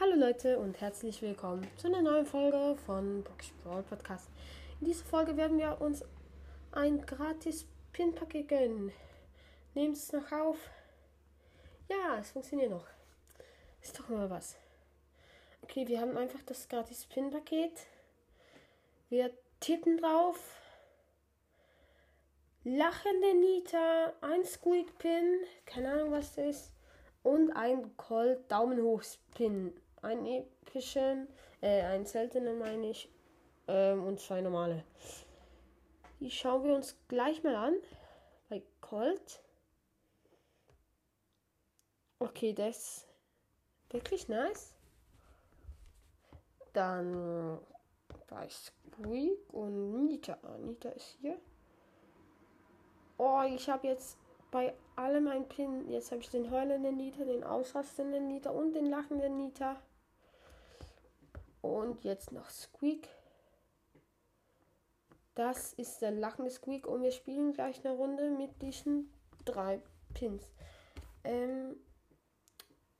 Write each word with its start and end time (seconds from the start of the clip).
Hallo 0.00 0.14
Leute 0.14 0.60
und 0.60 0.80
herzlich 0.80 1.20
willkommen 1.22 1.66
zu 1.76 1.88
einer 1.88 2.00
neuen 2.00 2.24
Folge 2.24 2.76
von 2.86 3.24
Bookish 3.24 3.52
Brawl 3.64 3.82
Podcast. 3.82 4.28
In 4.80 4.86
dieser 4.86 5.04
Folge 5.04 5.36
werden 5.36 5.58
wir 5.58 5.80
uns 5.80 6.04
ein 6.70 7.04
gratis 7.04 7.66
Pin-Paket 7.92 8.46
gönnen. 8.46 8.92
Nehmt 9.74 9.96
es 9.96 10.12
noch 10.12 10.30
auf. 10.30 10.56
Ja, 11.88 12.16
es 12.20 12.30
funktioniert 12.30 12.70
noch. 12.70 12.86
Ist 13.82 13.98
doch 13.98 14.08
mal 14.08 14.30
was. 14.30 14.54
Okay, 15.62 15.88
wir 15.88 16.00
haben 16.00 16.16
einfach 16.16 16.42
das 16.46 16.68
gratis 16.68 17.04
Pin-Paket. 17.06 17.72
Wir 19.08 19.32
tippen 19.58 19.98
drauf. 19.98 20.38
Lachende 22.62 23.34
Nita, 23.34 24.12
ein 24.20 24.44
Squeak 24.44 24.96
Pin, 24.98 25.40
keine 25.66 25.90
Ahnung 25.90 26.12
was 26.12 26.36
das 26.36 26.46
ist, 26.46 26.72
und 27.24 27.50
ein 27.50 27.96
Colt 27.96 28.48
Daumen 28.48 28.80
hoch 28.80 29.02
Pin 29.34 29.72
einen 30.02 30.26
epischen, 30.26 31.28
äh, 31.60 31.82
einen 31.82 32.06
seltenen 32.06 32.58
meine 32.58 32.90
ich, 32.90 33.10
ähm, 33.68 34.04
und 34.04 34.20
zwei 34.20 34.40
normale. 34.40 34.84
Die 36.20 36.30
schauen 36.30 36.64
wir 36.64 36.74
uns 36.74 36.96
gleich 37.06 37.42
mal 37.44 37.54
an. 37.54 37.74
Bei 38.48 38.62
Colt. 38.80 39.42
Okay, 42.18 42.52
das 42.52 42.76
ist 42.76 43.08
wirklich 43.90 44.28
nice. 44.28 44.74
Dann 46.72 47.58
bei 48.28 48.48
Squeak 48.48 49.38
und 49.52 50.06
Nita. 50.06 50.38
Nita 50.58 50.88
ist 50.90 51.16
hier. 51.20 51.38
Oh, 53.16 53.42
ich 53.46 53.68
habe 53.68 53.86
jetzt 53.86 54.16
bei 54.50 54.74
allem 54.96 55.28
ein 55.28 55.48
Pin. 55.48 55.88
Jetzt 55.88 56.10
habe 56.10 56.20
ich 56.20 56.30
den 56.30 56.50
heulenden 56.50 56.96
Nita, 56.96 57.24
den 57.24 57.44
ausrastenden 57.44 58.28
Nita 58.28 58.50
und 58.50 58.72
den 58.72 58.86
lachenden 58.86 59.36
Nita. 59.36 59.76
Und 61.68 62.02
jetzt 62.02 62.32
noch 62.32 62.48
Squeak. 62.48 63.10
Das 65.34 65.74
ist 65.74 66.00
der 66.00 66.12
lachende 66.12 66.50
Squeak 66.50 66.86
und 66.86 67.02
wir 67.02 67.12
spielen 67.12 67.52
gleich 67.52 67.84
eine 67.84 67.94
Runde 67.94 68.30
mit 68.30 68.62
diesen 68.62 69.12
drei 69.44 69.82
Pins. 70.14 70.50
Ähm, 71.24 71.76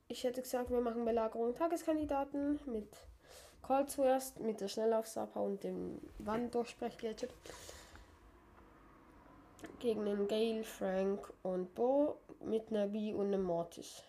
ich 0.07 0.23
hätte 0.23 0.43
gesagt, 0.43 0.71
wir 0.71 0.83
machen 0.83 1.07
Belagerung 1.07 1.55
Tageskandidaten 1.55 2.61
mit 2.67 2.95
Call 3.63 3.89
zuerst, 3.89 4.39
mit 4.39 4.61
der 4.61 4.69
Schnelllaufsapa 4.69 5.41
und 5.41 5.65
dem 5.65 6.03
Wanddurchsprech-Gadget. 6.19 7.33
Gegen 9.79 10.05
den 10.05 10.29
Gale, 10.29 10.63
Frank 10.63 11.33
und 11.43 11.75
Bo 11.75 12.19
mit 12.45 12.69
einer 12.69 12.89
B 12.89 13.15
und 13.15 13.29
einem 13.29 13.45
Mortis. 13.45 14.03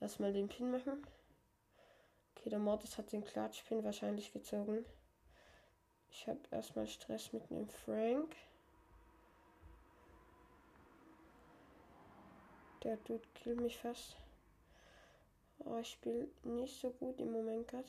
Erstmal 0.00 0.34
den 0.34 0.48
Pin 0.48 0.70
machen. 0.70 1.02
Okay, 2.46 2.50
der 2.50 2.60
Mortis 2.60 2.96
hat 2.96 3.10
den 3.10 3.24
Klatschpin 3.24 3.82
wahrscheinlich 3.82 4.32
gezogen. 4.32 4.86
Ich 6.10 6.28
habe 6.28 6.38
erstmal 6.52 6.86
Stress 6.86 7.32
mit 7.32 7.50
dem 7.50 7.68
Frank. 7.68 8.36
Der 12.84 12.98
Dude 12.98 13.26
killt 13.34 13.60
mich 13.60 13.76
fast. 13.76 14.14
Oh, 15.64 15.78
ich 15.78 15.88
spiele 15.88 16.28
nicht 16.44 16.80
so 16.80 16.90
gut 16.90 17.18
im 17.20 17.32
Moment 17.32 17.66
gerade. 17.66 17.88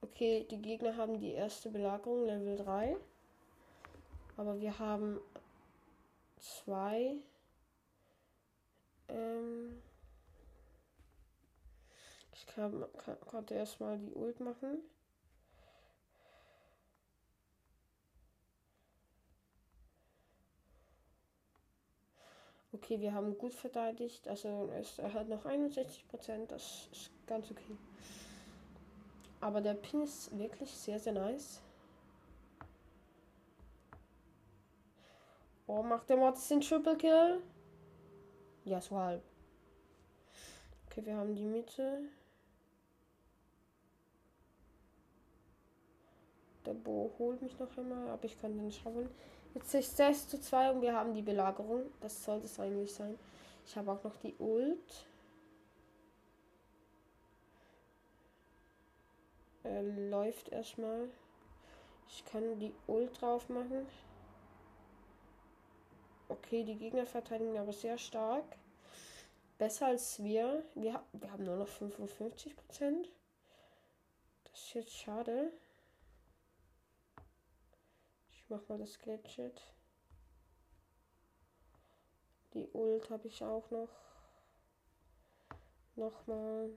Okay, 0.00 0.46
die 0.50 0.62
Gegner 0.62 0.96
haben 0.96 1.20
die 1.20 1.32
erste 1.32 1.68
Belagerung, 1.68 2.24
Level 2.24 2.56
3. 2.56 2.96
Aber 4.38 4.58
wir 4.58 4.78
haben 4.78 5.20
zwei. 6.38 7.16
Ähm, 9.08 9.82
ich 12.40 12.46
kann, 12.46 12.86
kann, 13.04 13.20
konnte 13.20 13.54
erstmal 13.54 13.98
die 13.98 14.12
Ult 14.14 14.40
machen. 14.40 14.78
Okay, 22.72 22.98
wir 23.00 23.12
haben 23.12 23.36
gut 23.36 23.52
verteidigt. 23.52 24.26
Also 24.26 24.70
es, 24.72 24.98
er 24.98 25.12
hat 25.12 25.28
noch 25.28 25.44
61 25.44 26.08
Prozent. 26.08 26.50
Das 26.50 26.88
ist 26.92 27.10
ganz 27.26 27.50
okay. 27.50 27.76
Aber 29.40 29.60
der 29.60 29.74
Pin 29.74 30.02
ist 30.02 30.36
wirklich 30.38 30.70
sehr, 30.70 30.98
sehr 30.98 31.12
nice. 31.12 31.60
Oh, 35.66 35.82
macht 35.82 36.08
der 36.08 36.16
Mortis 36.16 36.48
den 36.48 36.62
Triple 36.62 36.96
Kill? 36.96 37.42
Ja, 38.64 38.80
so 38.80 38.96
halb. 38.96 39.22
Okay, 40.86 41.04
wir 41.04 41.16
haben 41.16 41.34
die 41.34 41.44
Mitte. 41.44 42.08
Der 46.66 46.74
Bo 46.74 47.12
holt 47.18 47.40
mich 47.40 47.58
noch 47.58 47.76
einmal, 47.78 48.08
aber 48.08 48.24
ich 48.24 48.38
kann 48.40 48.54
den 48.54 48.66
nicht. 48.66 48.82
Jetzt 49.54 49.74
ist 49.74 49.96
6 49.96 50.28
zu 50.28 50.40
2 50.40 50.70
und 50.72 50.82
wir 50.82 50.94
haben 50.94 51.14
die 51.14 51.22
Belagerung. 51.22 51.84
Das 52.00 52.24
sollte 52.24 52.46
es 52.46 52.60
eigentlich 52.60 52.92
sein. 52.92 53.18
Ich 53.66 53.76
habe 53.76 53.92
auch 53.92 54.02
noch 54.04 54.16
die 54.16 54.34
Ult. 54.38 55.06
Er 59.62 59.82
läuft 59.82 60.50
erstmal. 60.50 61.08
Ich 62.08 62.24
kann 62.24 62.58
die 62.58 62.72
Ult 62.86 63.20
drauf 63.20 63.48
machen. 63.48 63.86
Okay, 66.28 66.62
die 66.64 66.76
Gegner 66.76 67.06
verteidigen 67.06 67.58
aber 67.58 67.72
sehr 67.72 67.98
stark. 67.98 68.44
Besser 69.58 69.86
als 69.86 70.22
wir. 70.22 70.64
Wir, 70.74 71.02
wir 71.12 71.32
haben 71.32 71.44
nur 71.44 71.56
noch 71.56 71.68
55 71.68 72.56
Prozent. 72.56 73.08
Das 74.44 74.60
ist 74.60 74.74
jetzt 74.74 74.96
schade. 74.96 75.52
Mach 78.50 78.68
mal 78.68 78.78
das 78.78 78.98
Gadget. 78.98 79.62
Die 82.52 82.68
Ult 82.72 83.08
habe 83.08 83.28
ich 83.28 83.44
auch 83.44 83.70
noch. 83.70 83.88
Nochmal. 85.94 86.70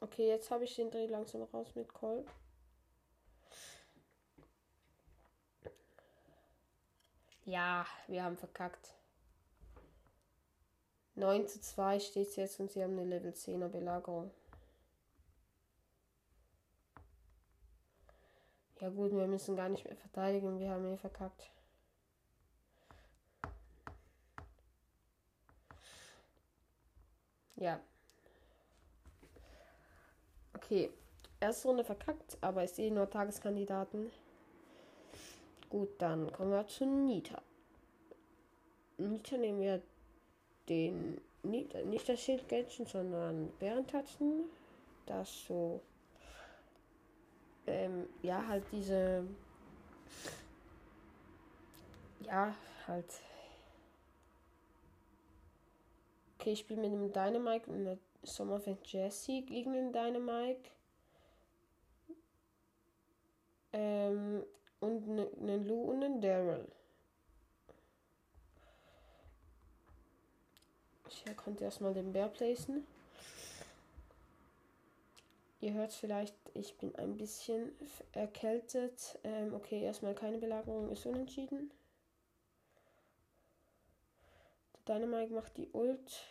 Okay, 0.00 0.26
jetzt 0.26 0.50
habe 0.50 0.64
ich 0.64 0.74
den 0.74 0.90
Dreh 0.90 1.06
langsam 1.06 1.44
raus 1.44 1.76
mit 1.76 1.94
Colt. 1.94 2.26
Ja, 7.44 7.86
wir 8.08 8.24
haben 8.24 8.36
verkackt. 8.36 8.94
9 11.14 11.46
zu 11.46 11.60
2 11.60 12.00
steht 12.00 12.26
es 12.26 12.34
jetzt 12.34 12.58
und 12.58 12.72
sie 12.72 12.82
haben 12.82 12.98
eine 12.98 13.04
Level 13.04 13.30
10er 13.32 13.68
Belagerung. 13.68 14.32
Ja 18.84 18.90
gut, 18.90 19.12
wir 19.12 19.26
müssen 19.26 19.56
gar 19.56 19.70
nicht 19.70 19.86
mehr 19.86 19.96
verteidigen, 19.96 20.58
wir 20.58 20.68
haben 20.68 20.84
eh 20.92 20.98
verkackt. 20.98 21.50
Ja. 27.56 27.80
Okay, 30.54 30.90
erste 31.40 31.68
Runde 31.68 31.82
verkackt, 31.82 32.36
aber 32.42 32.64
ich 32.64 32.72
sehe 32.72 32.92
nur 32.92 33.08
Tageskandidaten. 33.08 34.10
Gut, 35.70 35.88
dann 35.96 36.30
kommen 36.30 36.50
wir 36.50 36.66
zu 36.66 36.84
Nita. 36.84 37.40
Nita 38.98 39.38
nehmen 39.38 39.62
wir 39.62 39.80
den, 40.68 41.22
nicht, 41.42 41.74
nicht 41.86 42.06
das 42.06 42.20
Schildgätchen, 42.20 42.84
sondern 42.84 43.50
Bärentatzen. 43.58 44.44
Das 45.06 45.46
so, 45.46 45.80
ähm, 47.66 48.08
ja, 48.22 48.46
halt 48.46 48.64
diese, 48.72 49.24
ja, 52.20 52.54
halt. 52.86 53.12
Okay, 56.38 56.52
ich 56.52 56.60
spiele 56.60 56.80
mit 56.80 56.92
dem 56.92 57.12
Dynamite 57.12 57.70
und 57.70 57.84
der 57.84 57.98
Sommerfeld 58.22 58.86
Jesse 58.86 59.42
gegen 59.42 59.72
den 59.72 59.92
Dynamite. 59.92 60.70
Ähm, 63.72 64.44
und 64.80 65.08
einen 65.08 65.44
ne 65.44 65.56
Lou 65.56 65.90
und 65.90 66.04
einen 66.04 66.20
Daryl. 66.20 66.68
Ich 71.08 71.36
konnte 71.36 71.64
erstmal 71.64 71.94
den 71.94 72.12
Bär 72.12 72.28
placen. 72.28 72.86
Ihr 75.64 75.72
hört 75.72 75.94
vielleicht, 75.94 76.36
ich 76.52 76.76
bin 76.76 76.94
ein 76.96 77.16
bisschen 77.16 77.72
erkältet. 78.12 79.18
Ähm, 79.24 79.54
okay, 79.54 79.82
erstmal 79.82 80.14
keine 80.14 80.36
Belagerung, 80.36 80.90
ist 80.90 81.06
unentschieden. 81.06 81.70
Der 84.86 84.96
Dynamite 84.96 85.32
macht 85.32 85.56
die 85.56 85.70
Ult. 85.72 86.26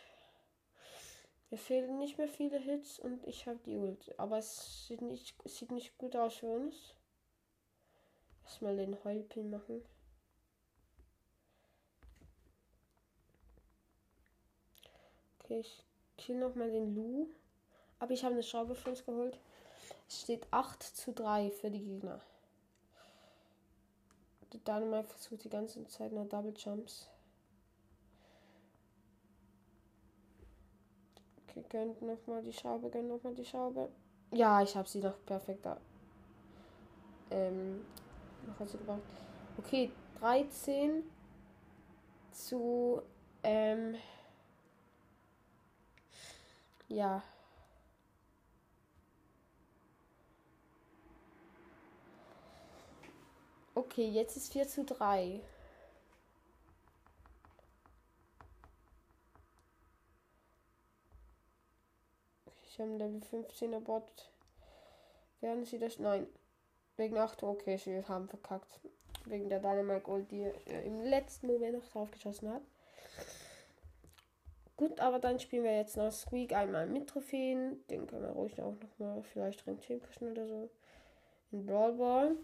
Mir 1.50 1.56
fehlen 1.58 1.98
nicht 1.98 2.16
mehr 2.16 2.28
viele 2.28 2.60
Hits 2.60 3.00
und 3.00 3.26
ich 3.26 3.48
habe 3.48 3.58
die 3.66 3.76
Ult. 3.76 4.16
Aber 4.20 4.38
es 4.38 4.86
sieht 4.86 5.02
nicht, 5.02 5.34
sieht 5.46 5.72
nicht 5.72 5.98
gut 5.98 6.14
aus 6.14 6.36
für 6.36 6.46
uns. 6.46 6.94
Erstmal 8.44 8.76
den 8.76 9.02
Heulpin 9.02 9.50
machen. 9.50 9.84
Okay, 15.40 15.58
ich 15.58 15.84
kill 16.18 16.38
nochmal 16.38 16.70
den 16.70 16.94
Lu. 16.94 17.34
Aber 18.04 18.12
ich 18.12 18.22
habe 18.22 18.34
eine 18.34 18.42
Schraube 18.42 18.74
für 18.74 18.90
uns 18.90 19.02
geholt. 19.06 19.38
Es 20.06 20.20
steht 20.20 20.46
8 20.50 20.82
zu 20.82 21.14
3 21.14 21.50
für 21.50 21.70
die 21.70 21.80
Gegner. 21.80 22.20
Der 24.52 24.60
Dynamite 24.60 25.08
versucht 25.08 25.44
die 25.44 25.48
ganze 25.48 25.88
Zeit 25.88 26.12
nur 26.12 26.26
Double 26.26 26.52
Jumps. 26.54 27.08
Okay, 31.48 31.64
gönnt 31.70 32.02
nochmal 32.02 32.42
die 32.42 32.52
Schraube, 32.52 32.90
gönnt 32.90 33.08
nochmal 33.08 33.34
die 33.34 33.46
Schraube. 33.46 33.88
Ja, 34.32 34.60
ich 34.60 34.76
habe 34.76 34.86
sie 34.86 35.00
noch 35.00 35.24
perfekt 35.24 35.64
da. 35.64 35.80
Ähm, 37.30 37.86
noch 38.46 38.60
also 38.60 38.76
gebracht. 38.76 39.00
Okay, 39.56 39.90
13 40.20 41.04
zu, 42.32 43.00
ähm, 43.42 43.94
ja. 46.88 47.22
Okay, 53.76 54.08
jetzt 54.08 54.36
ist 54.36 54.52
4 54.52 54.68
zu 54.68 54.84
3. 54.84 55.40
Ich 62.62 62.80
habe 62.80 62.90
Level 62.96 63.20
15er 63.20 63.80
Bot. 63.80 64.30
Werden 65.40 65.64
sie 65.64 65.78
das? 65.78 65.98
Nein. 65.98 66.26
Wegen 66.96 67.18
8. 67.18 67.42
Okay, 67.42 67.76
sie 67.76 68.04
haben 68.04 68.28
verkackt. 68.28 68.80
Wegen 69.26 69.48
der 69.48 69.60
Dynamite 69.60 70.00
Gold, 70.00 70.30
die 70.30 70.50
im 70.66 71.02
letzten 71.02 71.46
Moment 71.48 71.78
noch 71.78 71.88
drauf 71.90 72.10
geschossen 72.10 72.52
hat. 72.52 72.62
Gut, 74.76 74.98
aber 75.00 75.18
dann 75.18 75.38
spielen 75.38 75.64
wir 75.64 75.76
jetzt 75.76 75.96
noch 75.96 76.10
Squeak 76.10 76.52
einmal 76.52 76.86
mit 76.86 77.08
Trophäen. 77.08 77.86
Den 77.88 78.06
können 78.06 78.22
wir 78.22 78.30
ruhig 78.30 78.60
auch 78.60 78.74
nochmal 78.74 79.22
vielleicht 79.22 79.66
Rang 79.66 79.80
10 79.80 80.00
pushen 80.00 80.32
oder 80.32 80.46
so. 80.46 80.68
In 81.52 81.64
Brawl 81.66 81.92
Ball. 81.92 82.36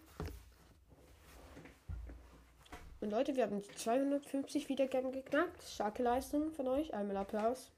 Und 3.00 3.10
Leute, 3.10 3.34
wir 3.34 3.44
haben 3.44 3.62
die 3.62 3.74
250 3.74 4.68
Wiedergaben 4.68 5.10
geknackt. 5.10 5.62
Starke 5.62 6.02
Leistung 6.02 6.52
von 6.52 6.68
euch. 6.68 6.92
Einmal 6.92 7.16
Applaus. 7.16 7.70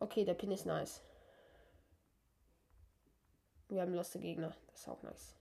Okay, 0.00 0.24
der 0.24 0.34
Pin 0.34 0.50
ist 0.50 0.66
nice. 0.66 1.00
Wir 3.68 3.82
haben 3.82 3.94
loste 3.94 4.18
Gegner. 4.18 4.56
Das 4.66 4.80
ist 4.80 4.88
auch 4.88 5.02
nice. 5.02 5.34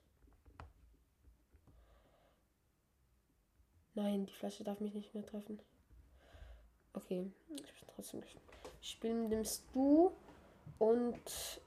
Nein, 3.96 4.28
die 4.28 4.34
Flasche 4.34 4.64
darf 4.64 4.80
mich 4.80 4.94
nicht 4.94 5.16
mehr 5.16 5.26
treffen. 5.26 5.60
Okay, 6.94 7.32
ich 7.50 7.74
bin 7.74 7.88
trotzdem 7.96 8.22
Ich 8.82 8.90
spiele 8.92 9.16
mit 9.16 9.32
dem 9.32 9.44
Stu 9.44 10.12
und 10.78 11.62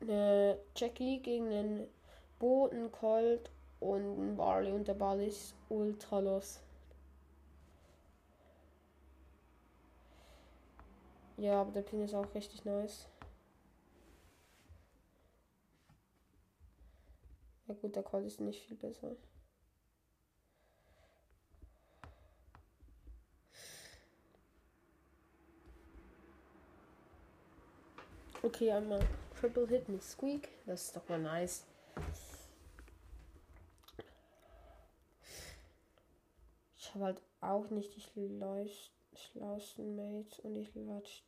eine 0.00 0.58
Jackie 0.76 1.20
gegen 1.20 1.52
einen 1.52 1.88
Bo, 2.42 2.68
einen 2.70 2.90
Colt 2.90 3.52
und 3.78 4.00
einen 4.00 4.36
Barley. 4.36 4.72
Und 4.72 4.88
der 4.88 4.94
Barley 4.94 5.28
ist 5.28 5.54
ultra 5.68 6.18
los. 6.18 6.60
Ja, 11.36 11.60
aber 11.60 11.70
der 11.70 11.82
Pin 11.82 12.02
ist 12.02 12.14
auch 12.14 12.34
richtig 12.34 12.64
nice. 12.64 13.06
Ja 17.68 17.74
gut, 17.74 17.94
der 17.94 18.02
Colt 18.02 18.26
ist 18.26 18.40
nicht 18.40 18.66
viel 18.66 18.76
besser. 18.76 19.14
Okay, 28.42 28.72
einmal 28.72 29.06
Triple 29.38 29.68
Hit 29.68 29.88
mit 29.88 30.02
Squeak. 30.02 30.48
Das 30.66 30.86
ist 30.86 30.96
doch 30.96 31.08
mal 31.08 31.20
nice. 31.20 31.66
Ich 36.76 36.94
habe 36.94 37.04
halt 37.06 37.22
auch 37.52 37.70
nicht 37.70 37.94
die 37.94 38.00
schlausten 39.14 39.96
Mates 39.96 40.38
und 40.40 40.56
ich 40.56 40.74
latsch 40.74 41.22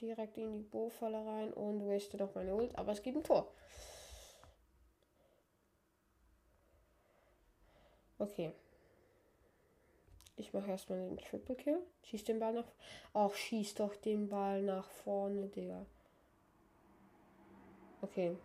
direkt 0.00 0.38
in 0.38 0.52
die 0.52 0.62
Bohrfalle 0.62 1.24
rein 1.24 1.52
und 1.52 1.86
waste 1.88 2.16
doch 2.16 2.34
meine 2.34 2.54
Ult, 2.54 2.76
aber 2.76 2.92
es 2.92 3.02
gibt 3.02 3.16
ein 3.16 3.24
Tor. 3.24 3.52
Okay. 8.18 8.52
Ich 10.36 10.52
mache 10.52 10.70
erstmal 10.70 10.98
den 10.98 11.18
Triple 11.18 11.54
Kill. 11.54 11.78
Schieß 12.02 12.24
den 12.24 12.38
Ball 12.38 12.52
nach. 12.52 12.64
Ach, 13.12 13.34
schieß 13.34 13.74
doch 13.74 13.94
den 13.96 14.28
Ball 14.28 14.62
nach 14.62 14.88
vorne, 14.88 15.48
Digga. 15.48 15.84
Okay. 18.02 18.36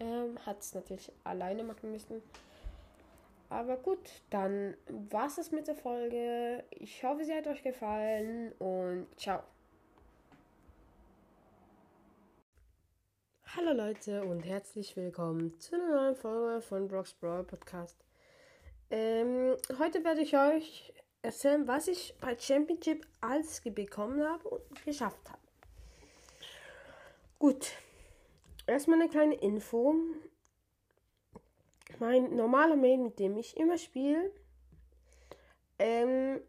Ähm, 0.00 0.38
hat 0.46 0.60
es 0.60 0.74
natürlich 0.74 1.10
alleine 1.24 1.64
machen 1.64 1.90
müssen. 1.90 2.22
Aber 3.50 3.78
gut, 3.78 4.22
dann 4.28 4.76
war 4.88 5.26
es 5.26 5.50
mit 5.52 5.68
der 5.68 5.74
Folge. 5.74 6.64
Ich 6.70 7.02
hoffe, 7.02 7.24
sie 7.24 7.34
hat 7.34 7.46
euch 7.46 7.62
gefallen 7.62 8.52
und 8.58 9.06
ciao. 9.16 9.42
Hallo 13.56 13.72
Leute 13.72 14.22
und 14.24 14.42
herzlich 14.42 14.94
willkommen 14.96 15.58
zu 15.58 15.76
einer 15.76 15.94
neuen 15.94 16.16
Folge 16.16 16.60
von 16.60 16.88
Brock's 16.88 17.14
Brawl 17.14 17.42
Podcast. 17.42 17.96
Ähm, 18.90 19.56
heute 19.78 20.04
werde 20.04 20.20
ich 20.20 20.36
euch 20.36 20.92
erzählen, 21.22 21.66
was 21.66 21.88
ich 21.88 22.14
bei 22.20 22.36
Championship 22.38 23.06
alles 23.22 23.62
bekommen 23.62 24.22
habe 24.22 24.46
und 24.46 24.84
geschafft 24.84 25.26
habe. 25.30 25.40
Gut, 27.38 27.72
erstmal 28.66 29.00
eine 29.00 29.08
kleine 29.08 29.36
Info. 29.36 29.94
Mein 31.98 32.34
normaler 32.36 32.76
Main, 32.76 33.02
mit 33.02 33.18
dem 33.18 33.36
ich 33.36 33.56
immer 33.56 33.76
spiele, 33.76 34.32
ähm, 35.78 36.40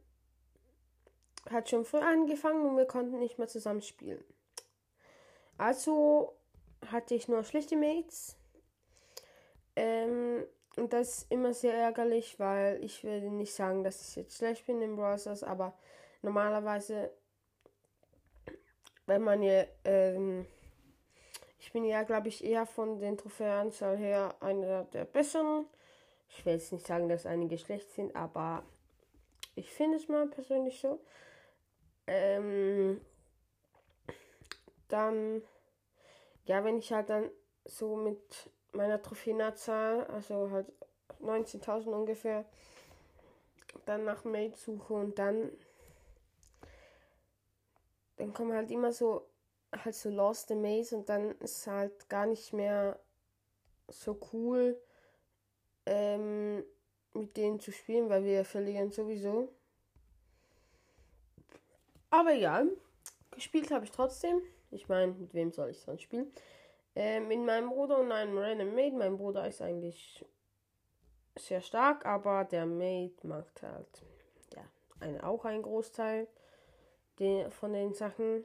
hat 1.49 1.69
schon 1.69 1.85
früh 1.85 1.99
angefangen 1.99 2.65
und 2.65 2.77
wir 2.77 2.85
konnten 2.85 3.19
nicht 3.19 3.37
mehr 3.37 3.47
zusammen 3.47 3.81
spielen. 3.81 4.23
Also 5.57 6.35
hatte 6.87 7.15
ich 7.15 7.27
nur 7.27 7.43
schlechte 7.43 7.75
Mates. 7.75 8.37
Ähm, 9.75 10.45
und 10.77 10.93
das 10.93 11.19
ist 11.19 11.31
immer 11.31 11.53
sehr 11.53 11.73
ärgerlich, 11.73 12.39
weil 12.39 12.83
ich 12.83 13.03
würde 13.03 13.29
nicht 13.29 13.53
sagen, 13.53 13.83
dass 13.83 14.09
ich 14.09 14.15
jetzt 14.15 14.37
schlecht 14.37 14.65
bin 14.65 14.81
im 14.81 14.95
Browsers, 14.95 15.43
aber 15.43 15.77
normalerweise, 16.21 17.11
wenn 19.05 19.21
man 19.23 19.41
ja, 19.41 19.65
ähm, 19.83 20.45
ich 21.59 21.71
bin 21.71 21.83
ja, 21.85 22.03
glaube 22.03 22.29
ich, 22.29 22.43
eher 22.43 22.65
von 22.65 22.99
den 22.99 23.17
Trophäenanzahl 23.17 23.97
her 23.97 24.35
einer 24.39 24.85
der 24.85 25.05
besseren. 25.05 25.65
Ich 26.29 26.45
will 26.45 26.53
jetzt 26.53 26.71
nicht 26.71 26.85
sagen, 26.85 27.09
dass 27.09 27.25
einige 27.25 27.57
schlecht 27.57 27.91
sind, 27.91 28.15
aber 28.15 28.63
ich 29.55 29.71
finde 29.71 29.97
es 29.97 30.07
mal 30.07 30.27
persönlich 30.27 30.79
so. 30.79 30.99
Ähm, 32.07 33.01
dann 34.87 35.43
ja, 36.49 36.63
wenn 36.63 36.79
ich 36.79 36.91
halt 36.91 37.11
dann 37.11 37.29
so 37.63 37.95
mit 37.95 38.49
meiner 38.71 38.99
Trophäenzahl, 38.99 40.03
also 40.05 40.49
halt 40.49 40.65
19.000 41.21 41.89
ungefähr, 41.89 42.43
dann 43.85 44.03
nach 44.03 44.23
Mate 44.23 44.57
suche 44.57 44.95
und 44.95 45.19
dann, 45.19 45.51
dann 48.17 48.33
kommen 48.33 48.53
halt 48.53 48.71
immer 48.71 48.91
so, 48.91 49.27
halt 49.71 49.95
so 49.95 50.09
Lost 50.09 50.51
in 50.51 50.61
Maze 50.61 50.95
und 50.95 51.09
dann 51.09 51.31
ist 51.39 51.67
halt 51.67 52.09
gar 52.09 52.25
nicht 52.25 52.53
mehr 52.53 52.99
so 53.87 54.19
cool, 54.33 54.79
ähm, 55.85 56.63
mit 57.13 57.35
denen 57.37 57.59
zu 57.59 57.71
spielen, 57.71 58.09
weil 58.09 58.23
wir 58.23 58.45
verlieren 58.45 58.91
sowieso. 58.91 59.49
Aber 62.11 62.31
ja, 62.31 62.63
gespielt 63.31 63.71
habe 63.71 63.85
ich 63.85 63.91
trotzdem. 63.91 64.41
Ich 64.71 64.87
meine, 64.87 65.13
mit 65.13 65.33
wem 65.33 65.51
soll 65.51 65.69
ich 65.69 65.79
sonst 65.79 66.03
spielen? 66.03 66.31
Äh, 66.95 67.19
mit 67.19 67.39
meinem 67.39 67.69
Bruder 67.69 67.99
und 67.99 68.11
einem 68.11 68.37
Random 68.37 68.73
Mate. 68.73 68.95
Mein 68.95 69.17
Bruder 69.17 69.47
ist 69.47 69.61
eigentlich 69.61 70.25
sehr 71.37 71.61
stark, 71.61 72.05
aber 72.05 72.45
der 72.45 72.65
Mate 72.65 73.25
macht 73.25 73.61
halt 73.61 74.03
ja 74.55 74.63
eine, 74.99 75.23
auch 75.23 75.45
einen 75.45 75.61
Großteil 75.61 76.27
von 77.49 77.73
den 77.73 77.93
Sachen. 77.93 78.43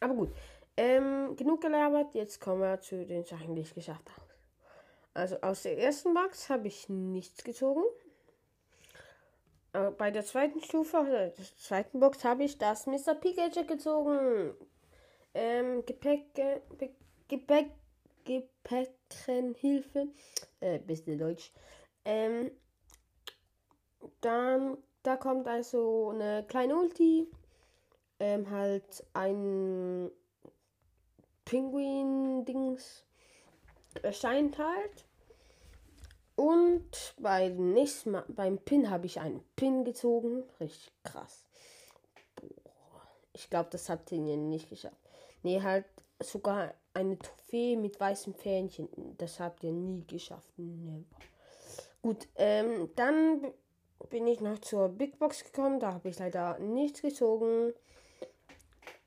Aber 0.00 0.14
gut, 0.14 0.30
ähm, 0.76 1.36
genug 1.36 1.60
gelabert. 1.60 2.14
Jetzt 2.14 2.40
kommen 2.40 2.62
wir 2.62 2.80
zu 2.80 3.04
den 3.04 3.24
Sachen, 3.24 3.54
die 3.54 3.62
ich 3.62 3.74
geschafft 3.74 4.10
habe. 4.10 4.26
Also 5.12 5.40
aus 5.40 5.62
der 5.62 5.78
ersten 5.78 6.14
Box 6.14 6.48
habe 6.48 6.68
ich 6.68 6.88
nichts 6.88 7.44
gezogen. 7.44 7.82
Aber 9.72 9.92
bei 9.92 10.10
der 10.10 10.24
zweiten 10.24 10.60
Stufe, 10.62 10.98
also 10.98 11.12
der 11.12 11.34
zweiten 11.58 12.00
Box, 12.00 12.24
habe 12.24 12.44
ich 12.44 12.58
das 12.58 12.86
Mr. 12.86 13.14
Pikachu 13.14 13.64
gezogen 13.66 14.54
ähm, 15.34 15.84
Gepäck, 15.86 16.34
Gepäck, 16.34 16.94
Gepäck, 17.28 17.70
Gepäckenhilfe, 18.24 20.08
äh, 20.60 20.78
beste 20.78 21.16
Deutsch. 21.16 21.52
Ähm, 22.04 22.50
dann 24.20 24.78
da 25.02 25.16
kommt 25.16 25.46
also 25.46 26.10
eine 26.10 26.44
kleine 26.46 26.76
Ulti. 26.76 27.26
Ähm, 28.20 28.50
halt 28.50 29.04
ein 29.14 30.10
Pinguin-Dings 31.46 33.04
erscheint 34.02 34.58
halt. 34.58 35.04
Und 36.36 37.14
beim 37.18 37.72
nächsten 37.72 38.12
Mal, 38.12 38.24
beim 38.28 38.58
Pin 38.58 38.88
habe 38.88 39.06
ich 39.06 39.20
einen 39.20 39.42
Pin 39.56 39.84
gezogen. 39.84 40.44
Richtig 40.60 40.92
krass. 41.02 41.46
Boah. 42.36 43.02
Ich 43.32 43.50
glaube, 43.50 43.68
das 43.70 43.88
habt 43.88 44.12
ihr 44.12 44.18
nicht 44.18 44.70
geschafft. 44.70 44.96
Nee, 45.42 45.60
halt 45.60 45.86
sogar 46.18 46.74
eine 46.94 47.18
Trophäe 47.18 47.76
mit 47.76 47.98
weißem 47.98 48.34
Fähnchen. 48.34 48.88
Das 49.18 49.40
habt 49.40 49.64
ihr 49.64 49.72
nie 49.72 50.06
geschafft. 50.06 50.52
Never. 50.56 51.04
Gut, 52.02 52.28
ähm, 52.36 52.90
dann 52.96 53.52
bin 54.08 54.26
ich 54.26 54.40
noch 54.40 54.58
zur 54.60 54.88
Big 54.88 55.18
Box 55.18 55.44
gekommen. 55.44 55.80
Da 55.80 55.92
habe 55.94 56.08
ich 56.08 56.18
leider 56.18 56.58
nichts 56.58 57.02
gezogen. 57.02 57.74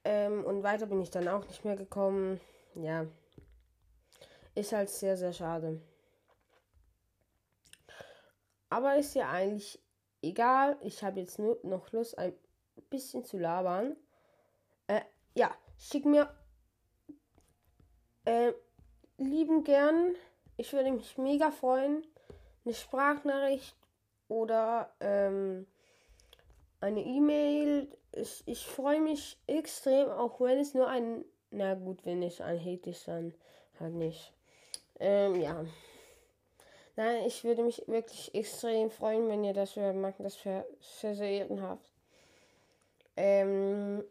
Ähm, 0.05 0.43
und 0.43 0.63
weiter 0.63 0.85
bin 0.85 1.01
ich 1.01 1.09
dann 1.09 1.27
auch 1.27 1.45
nicht 1.47 1.63
mehr 1.63 1.75
gekommen. 1.75 2.39
Ja. 2.75 3.05
Ist 4.55 4.73
halt 4.73 4.89
sehr, 4.89 5.17
sehr 5.17 5.33
schade. 5.33 5.81
Aber 8.69 8.97
ist 8.97 9.15
ja 9.15 9.29
eigentlich 9.29 9.79
egal. 10.21 10.77
Ich 10.81 11.03
habe 11.03 11.19
jetzt 11.19 11.39
nur 11.39 11.59
noch 11.63 11.91
Lust, 11.91 12.17
ein 12.17 12.33
bisschen 12.89 13.23
zu 13.23 13.37
labern. 13.37 13.95
Äh, 14.87 15.01
ja, 15.35 15.51
schick 15.77 16.05
mir 16.05 16.33
äh, 18.25 18.53
lieben 19.17 19.63
gern. 19.63 20.15
Ich 20.57 20.73
würde 20.73 20.91
mich 20.91 21.17
mega 21.17 21.51
freuen. 21.51 22.05
Eine 22.65 22.73
Sprachnachricht 22.73 23.75
oder 24.27 24.93
ähm, 24.99 25.67
eine 26.83 27.01
E-Mail. 27.01 27.87
Ich, 28.11 28.43
ich 28.45 28.65
freue 28.65 29.01
mich 29.01 29.37
extrem, 29.47 30.09
auch 30.09 30.39
wenn 30.39 30.59
es 30.59 30.73
nur 30.73 30.87
ein. 30.87 31.25
Na 31.49 31.75
gut, 31.75 32.05
wenn 32.05 32.21
es 32.23 32.41
ein 32.41 32.59
Hate 32.59 32.89
ist, 32.89 33.07
dann 33.07 33.33
halt 33.79 33.93
nicht. 33.93 34.33
Ähm, 34.99 35.35
ja. 35.41 35.65
Nein, 36.95 37.25
ich 37.25 37.43
würde 37.43 37.63
mich 37.63 37.83
wirklich 37.87 38.33
extrem 38.35 38.91
freuen, 38.91 39.27
wenn 39.29 39.43
ihr 39.43 39.53
das 39.53 39.75
macht. 39.75 40.19
Das 40.19 40.43
wäre 40.45 40.65
sehr, 40.79 41.15
sehr 41.15 41.29
ehrenhaft. 41.29 41.91
Ähm, 43.15 44.03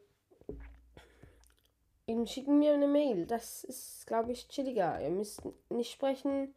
eben 2.07 2.27
schicken 2.27 2.59
mir 2.59 2.75
eine 2.75 2.89
Mail. 2.89 3.27
Das 3.27 3.65
ist, 3.65 4.07
glaube 4.07 4.33
ich, 4.33 4.49
chilliger. 4.49 5.01
Ihr 5.01 5.11
müsst 5.11 5.43
nicht 5.69 5.93
sprechen. 5.93 6.55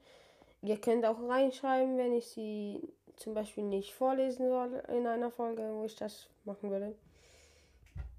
Ihr 0.62 0.80
könnt 0.82 1.06
auch 1.06 1.22
reinschreiben, 1.22 1.98
wenn 1.98 2.14
ich 2.14 2.28
sie 2.28 2.82
zum 3.18 3.34
Beispiel 3.34 3.64
nicht 3.64 3.94
vorlesen 3.94 4.50
soll 4.50 4.84
in 4.90 5.08
einer 5.08 5.32
Folge, 5.32 5.64
wo 5.74 5.84
ich 5.84 5.96
das 5.96 6.28
machen 6.44 6.70
würde. 6.70 6.96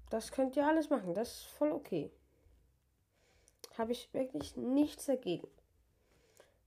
Das 0.09 0.31
könnt 0.31 0.55
ihr 0.55 0.65
alles 0.65 0.89
machen. 0.89 1.13
Das 1.13 1.29
ist 1.29 1.45
voll 1.45 1.71
okay. 1.71 2.09
Habe 3.77 3.91
ich 3.91 4.11
wirklich 4.13 4.55
nichts 4.55 5.05
dagegen. 5.05 5.47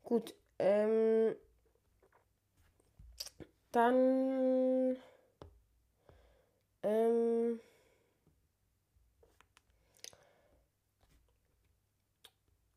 Gut. 0.04 0.34
Ähm, 0.58 1.34
dann. 3.72 4.96
Ähm, 6.82 7.60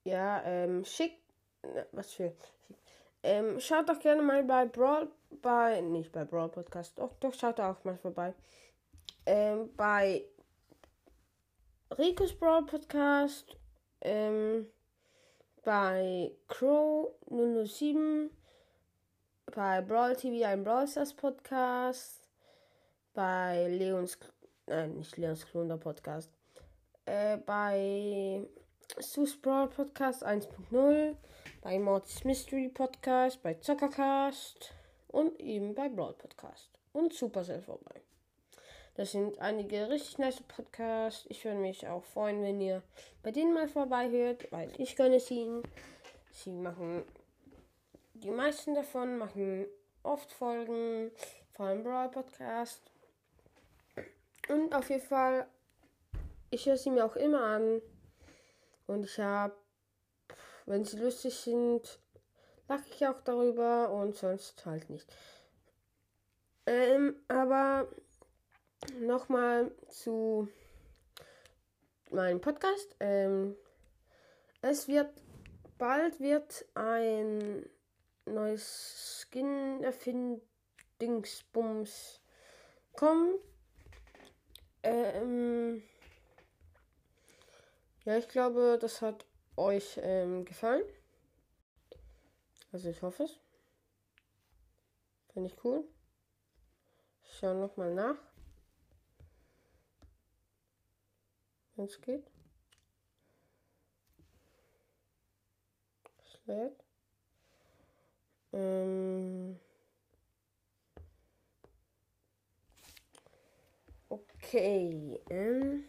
ja, 0.04 0.44
ähm, 0.44 0.86
schick. 0.86 1.20
Was 1.92 2.14
für. 2.14 2.34
Ähm, 3.24 3.60
schaut 3.60 3.88
doch 3.88 4.00
gerne 4.00 4.22
mal 4.22 4.44
bei 4.44 4.66
Brawl. 4.66 5.10
Bei. 5.42 5.82
Nicht 5.82 6.12
bei 6.12 6.26
Brawl 6.26 6.50
Podcast. 6.50 6.98
Doch, 6.98 7.14
doch, 7.20 7.34
schaut 7.34 7.60
da 7.60 7.72
auch 7.72 7.84
mal 7.84 7.98
vorbei. 7.98 8.34
Ähm, 9.26 9.70
bei 9.76 10.26
Ricos 11.98 12.34
Brawl 12.34 12.66
Podcast. 12.66 13.58
Ähm, 14.02 14.68
bei 15.64 16.32
Crow 16.48 17.16
007. 17.30 18.30
Bei 19.56 19.82
Brawl 19.82 20.16
TV 20.16 20.46
ein 20.46 20.64
Brawl 20.64 20.88
Stars 20.88 21.14
Podcast. 21.14 22.28
Bei 23.14 23.68
Leons. 23.68 24.18
Nein, 24.68 24.96
nicht 24.96 25.18
Leons 25.18 25.46
Klunder 25.46 25.78
Podcast. 25.78 26.30
Äh, 27.06 27.38
bei 27.38 28.42
Sus 29.00 29.36
Brawl 29.36 29.70
Podcast 29.70 30.26
1.0, 30.26 31.16
bei 31.62 31.80
Mortis 31.80 32.24
Mystery 32.24 32.70
Podcast, 32.70 33.42
bei 33.42 33.56
Zockercast 33.56 34.74
und 35.14 35.40
eben 35.40 35.76
bei 35.76 35.90
Brawl 35.90 36.14
Podcast 36.14 36.70
und 36.92 37.14
Supercell 37.14 37.62
vorbei. 37.62 38.02
Das 38.96 39.12
sind 39.12 39.40
einige 39.40 39.90
richtig 39.90 40.18
nice 40.18 40.42
Podcasts. 40.42 41.26
Ich 41.30 41.46
würde 41.46 41.60
mich 41.60 41.88
auch 41.88 42.04
freuen, 42.04 42.42
wenn 42.44 42.60
ihr 42.60 42.84
bei 43.22 43.32
denen 43.32 43.54
mal 43.54 43.68
vorbei 43.68 44.10
hört, 44.10 44.52
weil 44.52 44.70
ich 44.78 44.96
gönne 44.96 45.16
es 45.18 45.32
ihnen. 45.32 45.64
Sie 46.32 46.52
machen, 46.52 47.04
die 48.16 48.32
meisten 48.32 48.74
davon 48.74 49.18
machen 49.18 49.68
oft 50.02 50.32
Folgen, 50.32 51.12
vor 51.54 51.68
allem 51.68 51.84
Brawl 51.84 52.10
Podcast. 52.10 52.82
Und 54.50 54.74
auf 54.74 54.90
jeden 54.90 55.02
Fall, 55.02 55.48
ich 56.50 56.66
höre 56.66 56.78
sie 56.78 56.90
mir 56.90 57.06
auch 57.06 57.16
immer 57.16 57.42
an. 57.42 57.82
Und 58.88 59.06
ich 59.06 59.20
habe, 59.20 59.56
wenn 60.66 60.86
sie 60.86 60.98
lustig 60.98 61.36
sind, 61.36 62.00
lache 62.68 62.90
ich 62.90 63.08
auch 63.08 63.22
darüber 63.22 63.92
und 63.92 64.16
sonst 64.16 64.66
halt 64.66 64.90
nicht. 64.90 65.08
Ähm, 66.66 67.16
aber 67.28 67.88
nochmal 69.00 69.72
zu 69.90 70.48
meinem 72.10 72.42
Podcast. 72.42 72.96
Ähm, 73.00 73.56
es 74.62 74.88
wird 74.88 75.14
bald 75.78 76.20
wird 76.20 76.66
ein 76.76 77.70
neues 78.26 79.28
Skin 79.30 79.84
Erfindingsbums 79.84 82.22
kommen. 82.94 83.36
Ähm, 84.84 85.84
ja, 88.06 88.18
ich 88.18 88.30
glaube, 88.30 88.78
das 88.80 89.02
hat 89.02 89.26
euch 89.56 90.00
ähm, 90.02 90.46
gefallen. 90.46 90.84
Also 92.74 92.90
ich 92.90 93.02
hoffe 93.04 93.24
es. 93.24 93.40
Finde 95.32 95.50
ich 95.50 95.64
cool. 95.64 95.88
Ich 97.24 97.38
schaue 97.38 97.56
nochmal 97.56 97.94
nach. 97.94 98.18
Wenn 101.76 101.86
es 101.86 102.02
geht. 102.02 102.26
Es 106.20 106.48
Ähm 108.52 109.60
okay. 114.10 115.22
Ähm 115.30 115.86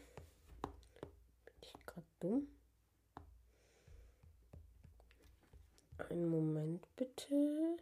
dumm. 2.21 2.54
Einen 5.99 6.29
Moment 6.29 6.87
bitte. 6.97 7.77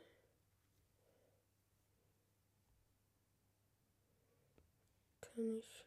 Kann 5.20 5.56
ich. 5.56 5.84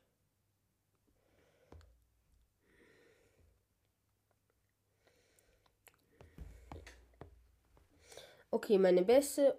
Okay, 8.52 8.78
meine 8.78 9.04
beste 9.04 9.58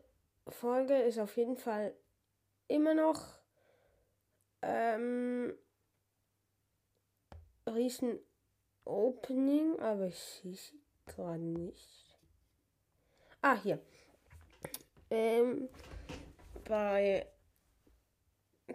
Folge 0.49 0.97
ist 1.03 1.19
auf 1.19 1.37
jeden 1.37 1.57
Fall 1.57 1.95
immer 2.67 2.95
noch 2.95 3.39
ähm, 4.63 5.55
Riesen 7.67 8.19
Opening, 8.85 9.79
aber 9.81 10.07
ich 10.07 10.19
sehe 10.19 10.55
sie 10.55 10.81
gerade 11.05 11.41
nicht. 11.41 12.06
Ah, 13.49 13.57
hier. 13.63 13.79
Ähm, 15.09 15.69
bei 16.65 17.25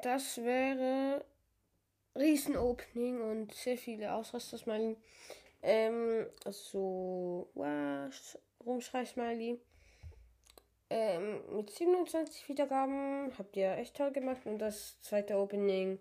das 0.02 0.38
wäre 0.38 1.26
Riesen-Opening 2.16 3.22
und 3.22 3.54
sehr 3.54 3.78
viele 3.78 4.14
Ausraster-Smiley. 4.14 4.96
Ähm, 5.62 6.26
also, 6.46 7.50
wow, 7.54 8.38
Rumschrei-Smiley. 8.66 9.60
Ähm, 10.90 11.42
mit 11.54 11.70
27 11.70 12.48
Wiedergaben 12.48 13.38
habt 13.38 13.58
ihr 13.58 13.76
echt 13.76 13.98
toll 13.98 14.12
gemacht. 14.12 14.46
Und 14.46 14.60
das 14.60 15.02
zweite 15.02 15.36
Opening 15.36 16.00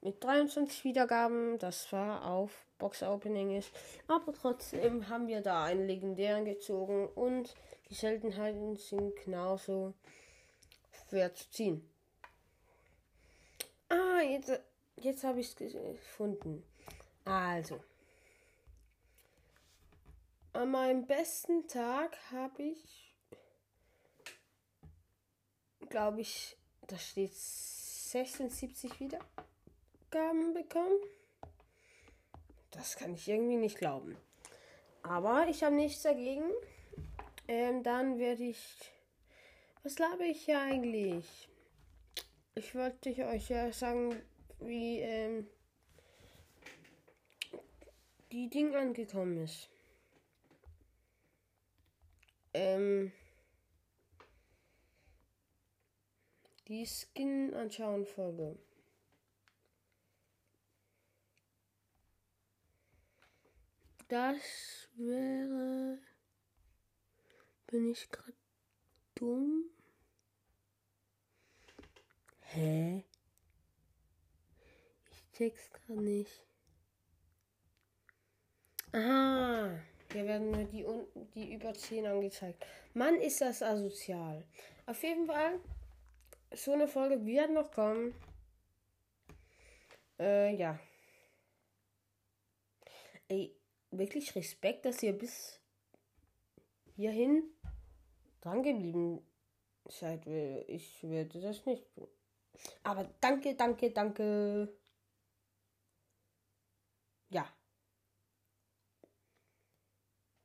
mit 0.00 0.24
23 0.24 0.84
Wiedergaben. 0.84 1.58
Das 1.58 1.92
war 1.92 2.24
auf 2.24 2.64
Box 2.80 3.04
Opening 3.04 3.56
ist. 3.56 3.70
Aber 4.08 4.32
trotzdem 4.32 5.08
haben 5.08 5.28
wir 5.28 5.40
da 5.40 5.64
einen 5.64 5.86
legendären 5.86 6.44
gezogen 6.44 7.06
und 7.14 7.54
die 7.88 7.94
Seltenheiten 7.94 8.76
sind 8.76 9.14
genauso 9.24 9.94
schwer 11.08 11.32
zu 11.32 11.48
ziehen. 11.50 11.88
Ah, 13.88 14.22
jetzt, 14.22 14.60
jetzt 14.96 15.22
habe 15.22 15.40
ich 15.40 15.60
es 15.60 15.72
gefunden. 15.72 16.64
Also. 17.24 17.80
An 20.52 20.70
meinem 20.72 21.06
besten 21.06 21.68
Tag 21.68 22.16
habe 22.32 22.62
ich, 22.62 23.14
glaube 25.88 26.22
ich, 26.22 26.56
da 26.88 26.98
steht 26.98 27.32
76 27.34 28.98
Wiedergaben 28.98 30.54
bekommen. 30.54 30.98
Das 32.70 32.96
kann 32.96 33.14
ich 33.14 33.28
irgendwie 33.28 33.56
nicht 33.56 33.78
glauben. 33.78 34.16
Aber 35.02 35.48
ich 35.48 35.62
habe 35.62 35.74
nichts 35.74 36.02
dagegen. 36.02 36.44
Ähm, 37.48 37.82
dann 37.82 38.18
werde 38.18 38.44
ich. 38.44 38.92
Was 39.82 39.96
glaube 39.96 40.26
ich 40.26 40.44
hier 40.44 40.60
eigentlich? 40.60 41.48
Ich 42.54 42.74
wollte 42.74 43.10
euch 43.26 43.48
ja 43.48 43.72
sagen, 43.72 44.14
wie 44.60 45.00
ähm, 45.00 45.46
die 48.30 48.48
Ding 48.48 48.74
angekommen 48.74 49.44
ist. 49.44 49.68
Ähm, 52.52 53.12
die 56.68 56.86
Skin 56.86 57.54
anschauen 57.54 58.04
Folge. 58.04 58.58
Das 64.10 64.88
wäre. 64.96 65.98
Bin 67.68 67.92
ich 67.92 68.10
gerade 68.10 68.34
dumm? 69.14 69.70
Hä? 72.40 73.04
Ich 75.12 75.30
check's 75.30 75.70
gerade 75.70 76.02
nicht. 76.02 76.44
Aha. 78.90 79.78
Hier 80.12 80.26
werden 80.26 80.50
nur 80.50 80.64
die 80.64 80.82
unten, 80.82 81.30
die 81.30 81.54
über 81.54 81.72
10 81.72 82.04
angezeigt. 82.04 82.66
Mann, 82.94 83.14
ist 83.20 83.40
das 83.40 83.62
asozial. 83.62 84.44
Auf 84.86 85.00
jeden 85.04 85.26
Fall, 85.26 85.60
so 86.52 86.72
eine 86.72 86.88
Folge 86.88 87.24
wird 87.24 87.52
noch 87.52 87.70
kommen. 87.70 88.12
Äh, 90.18 90.56
ja. 90.56 90.80
Ey, 93.28 93.54
wirklich 93.90 94.34
Respekt, 94.34 94.84
dass 94.84 95.02
ihr 95.02 95.12
bis 95.12 95.60
hierhin 96.96 97.42
dran 98.40 98.62
geblieben 98.62 99.24
seid. 99.86 100.26
Ich 100.26 101.02
werde 101.02 101.40
das 101.40 101.66
nicht 101.66 101.84
tun. 101.94 102.08
Aber 102.82 103.04
danke, 103.20 103.54
danke, 103.54 103.90
danke. 103.90 104.76
Ja. 107.30 107.46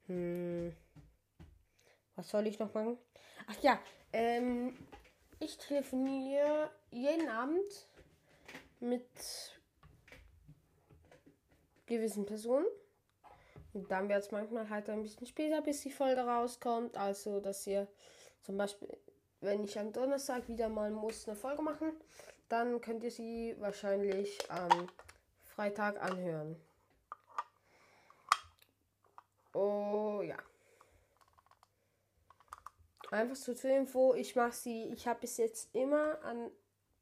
Hm. 0.08 0.76
Was 2.16 2.30
soll 2.30 2.48
ich 2.48 2.60
noch 2.60 2.74
machen? 2.74 2.98
Ach 3.48 3.62
ja, 3.62 3.80
ähm, 4.14 4.78
ich 5.40 5.58
telefoniere 5.58 6.72
jeden 6.92 7.28
Abend 7.28 7.88
mit 8.80 9.06
gewissen 11.86 12.26
Personen. 12.26 12.66
Und 13.76 13.92
dann 13.92 14.08
wird 14.08 14.24
es 14.24 14.32
manchmal 14.32 14.70
halt 14.70 14.90
ein 14.90 15.04
bisschen 15.04 15.28
später, 15.28 15.62
bis 15.62 15.82
die 15.82 15.92
Folge 15.92 16.22
rauskommt. 16.22 16.98
Also, 16.98 17.42
dass 17.42 17.68
ihr 17.68 17.88
zum 18.42 18.58
Beispiel, 18.58 18.88
wenn 19.42 19.66
ich 19.66 19.78
am 19.78 19.92
Donnerstag 19.92 20.48
wieder 20.48 20.70
mal 20.70 20.90
muss 20.92 21.28
eine 21.28 21.36
Folge 21.36 21.62
machen, 21.62 21.92
dann 22.48 22.80
könnt 22.80 23.04
ihr 23.04 23.12
sie 23.12 23.54
wahrscheinlich 23.60 24.40
am 24.50 24.88
Freitag 25.44 26.02
anhören. 26.02 26.56
Oh 29.54 30.22
ja. 30.24 30.38
Einfach 33.12 33.36
so 33.36 33.54
zur 33.54 33.72
Info, 33.72 34.14
ich 34.14 34.38
mache 34.38 34.54
sie, 34.54 34.86
ich 34.94 35.06
habe 35.06 35.20
bis 35.20 35.36
jetzt 35.36 35.76
immer 35.76 36.18
an 36.24 36.50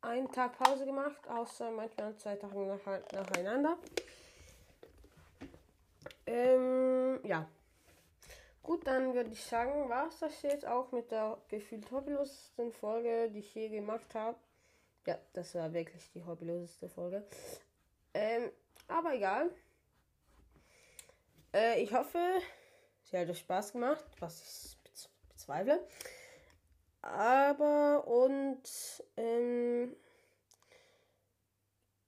einen 0.01 0.31
Tag 0.31 0.57
Pause 0.57 0.85
gemacht, 0.85 1.27
außer 1.27 1.69
manchmal 1.69 2.15
zwei 2.17 2.35
Tage 2.35 2.65
nach, 2.65 3.11
nacheinander. 3.11 3.77
Ähm, 6.33 7.19
ja. 7.23 7.47
Gut, 8.63 8.87
dann 8.87 9.13
würde 9.13 9.29
ich 9.29 9.43
sagen, 9.43 9.87
war 9.87 10.07
es 10.07 10.17
das 10.17 10.41
jetzt 10.41 10.65
auch 10.65 10.91
mit 10.91 11.11
der 11.11 11.37
gefühlt 11.47 11.91
hobbylosesten 11.91 12.71
Folge, 12.71 13.29
die 13.29 13.39
ich 13.39 13.53
je 13.53 13.69
gemacht 13.69 14.15
habe. 14.15 14.37
Ja, 15.05 15.19
das 15.33 15.53
war 15.53 15.71
wirklich 15.73 16.09
die 16.11 16.23
hobbyloseste 16.23 16.89
Folge. 16.89 17.23
Ähm, 18.15 18.49
aber 18.87 19.13
egal. 19.13 19.51
Äh, 21.53 21.83
ich 21.83 21.93
hoffe, 21.93 22.17
sie 23.03 23.17
hat 23.19 23.29
euch 23.29 23.39
Spaß 23.39 23.73
gemacht, 23.73 24.05
was 24.19 24.41
ich 24.41 25.29
bezweifle. 25.29 25.87
Aber 27.03 28.07
und 28.07 28.63
ähm, 29.17 29.95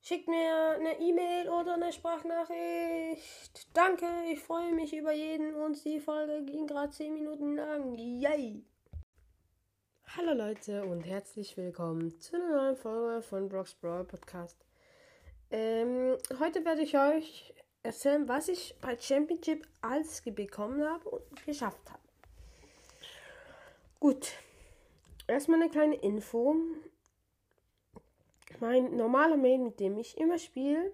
schickt 0.08 0.28
mir 0.28 0.76
eine 0.78 1.00
E-Mail 1.00 1.50
oder 1.50 1.74
eine 1.74 1.92
Sprachnachricht. 1.92 3.68
Danke, 3.74 4.06
ich 4.32 4.40
freue 4.40 4.72
mich 4.72 4.96
über 4.96 5.12
jeden 5.12 5.56
und 5.56 5.84
die 5.84 6.00
Folge 6.00 6.44
ging 6.44 6.68
gerade 6.68 6.92
10 6.92 7.12
Minuten 7.12 7.56
lang. 7.56 7.96
Yay! 7.96 8.64
Hallo 10.16 10.34
Leute 10.34 10.84
und 10.84 11.02
herzlich 11.02 11.58
willkommen 11.58 12.20
zu 12.20 12.36
einer 12.36 12.56
neuen 12.56 12.78
Folge 12.78 13.24
von 13.24 13.50
Brock's 13.50 13.74
Brawl 13.74 14.04
Podcast. 14.04 14.58
Ähm, 15.50 16.16
heute 16.40 16.64
werde 16.64 16.84
ich 16.84 16.96
euch 16.96 17.56
erzählen, 17.82 18.28
was 18.28 18.48
ich 18.48 18.76
bei 18.82 18.96
Championship 19.00 19.68
alles 19.82 20.22
bekommen 20.22 20.88
habe 20.88 21.10
und 21.10 21.46
geschafft 21.48 21.90
habe. 21.90 22.04
Gut, 24.00 24.34
erstmal 25.28 25.64
eine 25.64 25.72
kleine 25.72 25.96
Info. 25.96 26.56
Mein 28.60 28.96
normaler 28.96 29.38
Main, 29.38 29.64
mit 29.64 29.80
dem 29.80 29.98
ich 29.98 30.18
immer 30.18 30.38
spiele, 30.38 30.92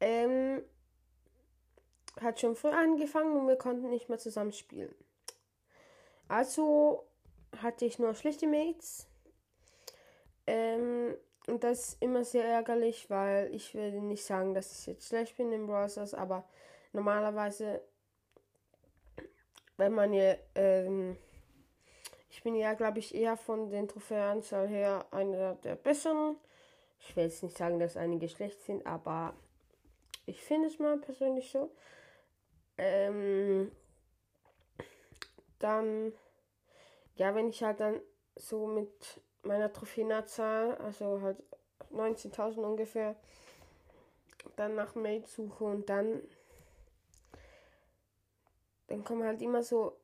ähm, 0.00 0.62
hat 2.20 2.40
schon 2.40 2.56
früh 2.56 2.68
angefangen 2.68 3.36
und 3.36 3.46
wir 3.46 3.56
konnten 3.56 3.90
nicht 3.90 4.08
mehr 4.08 4.18
zusammen 4.18 4.52
spielen. 4.52 4.94
Also 6.28 7.06
hatte 7.60 7.84
ich 7.84 7.98
nur 7.98 8.14
schlechte 8.14 8.46
Mates. 8.46 9.06
Ähm, 10.46 11.16
und 11.46 11.62
das 11.62 11.90
ist 11.90 12.02
immer 12.02 12.24
sehr 12.24 12.44
ärgerlich, 12.44 13.08
weil 13.08 13.54
ich 13.54 13.74
würde 13.74 14.00
nicht 14.00 14.24
sagen, 14.24 14.54
dass 14.54 14.80
ich 14.80 14.86
jetzt 14.86 15.08
schlecht 15.08 15.36
bin 15.36 15.52
im 15.52 15.66
Browsers, 15.66 16.14
aber 16.14 16.44
normalerweise, 16.92 17.82
wenn 19.76 19.92
man 19.92 20.12
ja, 20.12 20.34
ähm, 20.54 21.16
bin 22.46 22.54
ja, 22.54 22.74
glaube 22.74 23.00
ich, 23.00 23.12
eher 23.12 23.36
von 23.36 23.70
den 23.70 23.88
Trophäenanzahl 23.88 24.68
her 24.68 25.04
einer 25.10 25.56
der 25.56 25.74
besseren. 25.74 26.36
Ich 27.00 27.16
will 27.16 27.24
jetzt 27.24 27.42
nicht 27.42 27.58
sagen, 27.58 27.80
dass 27.80 27.96
einige 27.96 28.28
schlecht 28.28 28.62
sind, 28.62 28.86
aber 28.86 29.34
ich 30.26 30.40
finde 30.40 30.68
es 30.68 30.78
mal 30.78 30.96
persönlich 30.96 31.50
so. 31.50 31.72
Ähm, 32.78 33.72
dann, 35.58 36.12
ja, 37.16 37.34
wenn 37.34 37.48
ich 37.48 37.64
halt 37.64 37.80
dann 37.80 38.00
so 38.36 38.68
mit 38.68 39.20
meiner 39.42 39.72
Trophäenzahl, 39.72 40.76
also 40.76 41.20
halt 41.22 41.42
19.000 41.92 42.60
ungefähr, 42.60 43.16
dann 44.54 44.76
nach 44.76 44.94
Mate 44.94 45.26
suche 45.26 45.64
und 45.64 45.90
dann 45.90 46.22
dann 48.86 49.02
kommen 49.02 49.24
halt 49.24 49.42
immer 49.42 49.64
so 49.64 49.98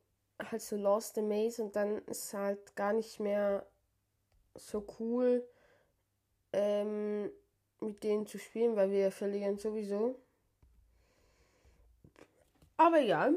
halt 0.50 0.62
so 0.62 0.76
Lost 0.76 1.14
the 1.14 1.22
Maze 1.22 1.62
und 1.62 1.76
dann 1.76 1.98
ist 2.06 2.34
halt 2.34 2.74
gar 2.76 2.92
nicht 2.92 3.20
mehr 3.20 3.66
so 4.54 4.84
cool 4.98 5.46
ähm, 6.52 7.30
mit 7.80 8.02
denen 8.02 8.26
zu 8.26 8.38
spielen, 8.38 8.76
weil 8.76 8.90
wir 8.90 9.10
verlieren 9.10 9.58
sowieso. 9.58 10.18
Aber 12.76 13.00
egal, 13.00 13.36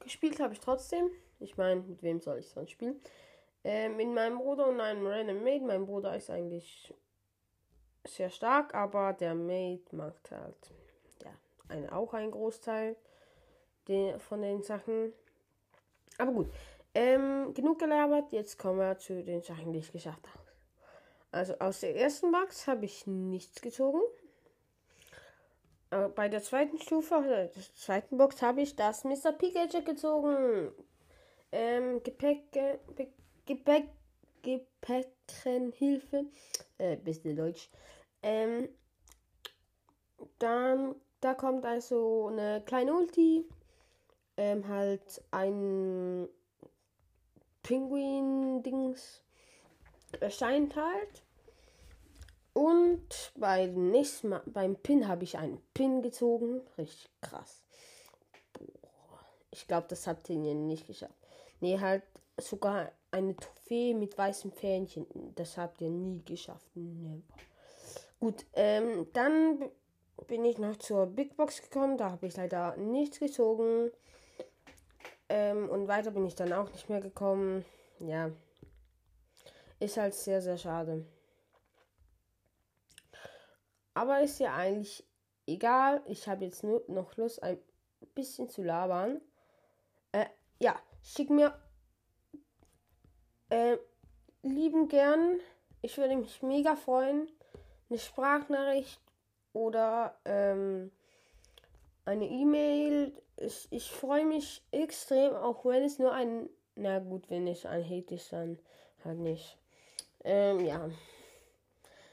gespielt 0.00 0.40
habe 0.40 0.54
ich 0.54 0.60
trotzdem. 0.60 1.10
Ich 1.40 1.56
meine, 1.56 1.80
mit 1.80 2.02
wem 2.02 2.20
soll 2.20 2.38
ich 2.38 2.48
sonst 2.48 2.70
spielen? 2.70 3.00
Ähm, 3.64 3.96
mit 3.96 4.08
meinem 4.08 4.38
Bruder 4.38 4.68
und 4.68 4.80
einem 4.80 5.06
Random 5.06 5.42
Mate. 5.42 5.64
Mein 5.64 5.86
Bruder 5.86 6.16
ist 6.16 6.30
eigentlich 6.30 6.92
sehr 8.06 8.30
stark, 8.30 8.74
aber 8.74 9.12
der 9.14 9.34
Mate 9.34 9.94
macht 9.96 10.30
halt 10.30 10.74
ja 11.22 11.30
ein, 11.68 11.88
auch 11.88 12.12
einen 12.12 12.30
Großteil 12.30 12.96
den, 13.88 14.18
von 14.20 14.42
den 14.42 14.62
Sachen. 14.62 15.12
Aber 16.18 16.32
gut, 16.32 16.50
ähm, 16.94 17.52
genug 17.54 17.78
gelabert. 17.78 18.32
Jetzt 18.32 18.58
kommen 18.58 18.78
wir 18.78 18.98
zu 18.98 19.22
den 19.22 19.42
Sachen, 19.42 19.72
die 19.72 19.80
ich 19.80 19.92
geschafft 19.92 20.26
habe. 20.28 20.44
Also 21.32 21.54
aus 21.58 21.80
der 21.80 21.96
ersten 21.96 22.30
Box 22.30 22.68
habe 22.68 22.84
ich 22.84 23.06
nichts 23.06 23.60
gezogen. 23.60 24.00
Äh, 25.90 26.08
bei 26.08 26.28
der 26.28 26.42
zweiten 26.42 26.78
Stufe, 26.78 27.16
also 27.16 27.32
der 27.32 27.74
zweiten 27.74 28.16
Box, 28.18 28.40
habe 28.42 28.62
ich 28.62 28.76
das 28.76 29.04
Mr. 29.04 29.32
Pikachu 29.32 29.82
gezogen. 29.82 30.70
Ähm, 31.50 32.02
Gepäck, 32.02 32.52
Gepäck, 33.46 33.88
Gepäckenhilfe 34.42 36.26
äh, 36.78 36.96
bisschen 36.96 37.36
Deutsch. 37.36 37.70
Ähm, 38.22 38.68
dann, 40.38 40.94
da 41.20 41.34
kommt 41.34 41.64
also 41.64 42.28
eine 42.28 42.62
kleine 42.64 42.94
Ulti, 42.94 43.44
ähm, 44.36 44.66
halt 44.68 45.22
ein 45.30 46.28
Pinguin-Dings 47.62 49.22
erscheint 50.20 50.76
halt. 50.76 51.22
Und 52.52 53.32
beim 53.36 53.90
nächsten 53.90 54.28
Mal, 54.28 54.42
beim 54.46 54.76
Pin 54.76 55.08
habe 55.08 55.24
ich 55.24 55.36
einen 55.38 55.60
Pin 55.74 56.02
gezogen. 56.02 56.60
Richtig 56.78 57.10
krass. 57.20 57.62
Boah. 58.52 59.20
Ich 59.50 59.66
glaube, 59.66 59.88
das 59.88 60.06
habt 60.06 60.30
ihr 60.30 60.36
nicht 60.36 60.86
geschafft. 60.86 61.18
Nee, 61.60 61.80
halt 61.80 62.04
sogar 62.38 62.92
eine 63.10 63.34
Trophäe 63.36 63.94
mit 63.94 64.16
weißem 64.16 64.52
Fähnchen. 64.52 65.06
Das 65.34 65.56
habt 65.56 65.80
ihr 65.80 65.90
nie 65.90 66.22
geschafft. 66.24 66.68
Never. 66.74 67.22
Gut, 68.20 68.46
ähm, 68.54 69.08
dann 69.12 69.70
bin 70.28 70.44
ich 70.44 70.58
noch 70.58 70.76
zur 70.76 71.06
Big 71.06 71.36
Box 71.36 71.60
gekommen. 71.60 71.96
Da 71.96 72.12
habe 72.12 72.26
ich 72.26 72.36
leider 72.36 72.76
nichts 72.76 73.18
gezogen. 73.18 73.90
Ähm, 75.28 75.68
und 75.70 75.88
weiter 75.88 76.10
bin 76.10 76.26
ich 76.26 76.34
dann 76.34 76.52
auch 76.52 76.70
nicht 76.70 76.88
mehr 76.88 77.00
gekommen. 77.00 77.64
Ja. 77.98 78.30
Ist 79.80 79.96
halt 79.96 80.14
sehr, 80.14 80.40
sehr 80.42 80.58
schade. 80.58 81.04
Aber 83.94 84.20
ist 84.20 84.40
ja 84.40 84.54
eigentlich 84.54 85.04
egal. 85.46 86.02
Ich 86.06 86.28
habe 86.28 86.44
jetzt 86.44 86.64
nur 86.64 86.82
noch 86.88 87.16
Lust, 87.16 87.42
ein 87.42 87.58
bisschen 88.14 88.48
zu 88.48 88.62
labern. 88.62 89.20
Äh, 90.12 90.26
ja, 90.58 90.78
schick 91.02 91.30
mir 91.30 91.56
äh, 93.50 93.78
lieben 94.42 94.88
gern. 94.88 95.38
Ich 95.82 95.96
würde 95.96 96.16
mich 96.16 96.42
mega 96.42 96.76
freuen. 96.76 97.28
Eine 97.88 97.98
Sprachnachricht 97.98 99.00
oder 99.52 100.18
ähm, 100.24 100.90
eine 102.04 102.26
E-Mail. 102.26 103.12
Ich, 103.36 103.66
ich 103.70 103.90
freue 103.90 104.24
mich 104.24 104.62
extrem, 104.70 105.34
auch 105.34 105.64
wenn 105.64 105.82
es 105.82 105.98
nur 105.98 106.12
ein. 106.12 106.48
Na 106.76 106.98
gut, 106.98 107.30
wenn 107.30 107.46
es 107.46 107.66
ein 107.66 107.84
Hate 107.84 108.14
ist, 108.14 108.32
dann 108.32 108.58
halt 109.04 109.18
nicht. 109.18 109.58
Ähm, 110.24 110.64
ja. 110.64 110.88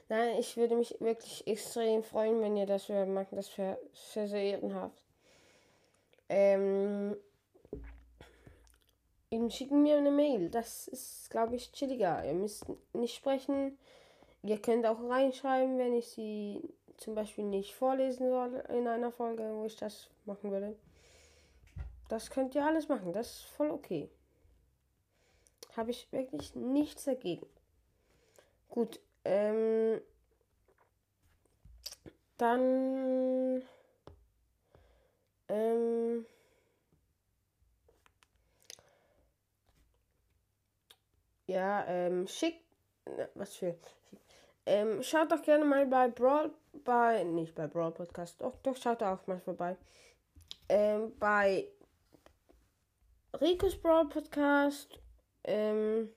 Nein, 0.08 0.36
ich 0.38 0.56
würde 0.56 0.76
mich 0.76 1.00
wirklich 1.00 1.46
extrem 1.46 2.02
freuen, 2.02 2.40
wenn 2.40 2.56
ihr 2.56 2.66
das 2.66 2.88
macht. 2.88 3.32
Das 3.32 3.56
wäre 3.56 3.78
sehr, 3.92 4.28
sehr 4.28 4.42
ehrenhaft. 4.42 5.02
Ähm, 6.28 7.16
eben 9.30 9.50
schicken 9.50 9.82
mir 9.82 9.96
eine 9.96 10.10
Mail. 10.10 10.50
Das 10.50 10.86
ist, 10.88 11.30
glaube 11.30 11.56
ich, 11.56 11.72
chilliger. 11.72 12.24
Ihr 12.24 12.34
müsst 12.34 12.66
nicht 12.92 13.14
sprechen. 13.14 13.78
Ihr 14.42 14.60
könnt 14.60 14.86
auch 14.86 15.02
reinschreiben, 15.02 15.78
wenn 15.78 15.94
ich 15.94 16.08
sie 16.08 16.60
zum 16.98 17.14
Beispiel 17.14 17.44
nicht 17.44 17.74
vorlesen 17.74 18.28
soll 18.28 18.62
in 18.68 18.86
einer 18.86 19.10
Folge, 19.10 19.50
wo 19.54 19.64
ich 19.64 19.76
das 19.76 20.08
machen 20.24 20.50
würde. 20.50 20.76
Das 22.08 22.30
könnt 22.30 22.54
ihr 22.54 22.64
alles 22.64 22.88
machen. 22.88 23.12
Das 23.12 23.28
ist 23.28 23.44
voll 23.44 23.70
okay. 23.70 24.10
Habe 25.76 25.90
ich 25.90 26.10
wirklich 26.12 26.54
nichts 26.54 27.04
dagegen. 27.04 27.46
Gut, 28.68 29.00
ähm, 29.24 30.00
dann, 32.38 33.62
ähm, 35.48 36.26
ja, 41.46 41.84
ähm, 41.86 42.26
schickt, 42.26 42.64
was 43.34 43.54
für, 43.56 43.76
ähm, 44.66 45.02
schaut 45.02 45.30
doch 45.30 45.42
gerne 45.42 45.64
mal 45.64 45.86
bei 45.86 46.08
Brawl, 46.08 46.50
bei, 46.84 47.22
nicht 47.24 47.54
bei 47.54 47.66
Brawl 47.66 47.92
Podcast, 47.92 48.40
doch, 48.40 48.56
doch, 48.62 48.76
schaut 48.76 49.02
da 49.02 49.14
auch 49.14 49.26
mal 49.26 49.38
vorbei. 49.40 49.76
Ähm, 50.68 51.12
bei 51.18 51.68
Rico's 53.40 53.76
Brawl 53.76 54.08
Podcast, 54.08 55.00
ähm, 55.44 56.10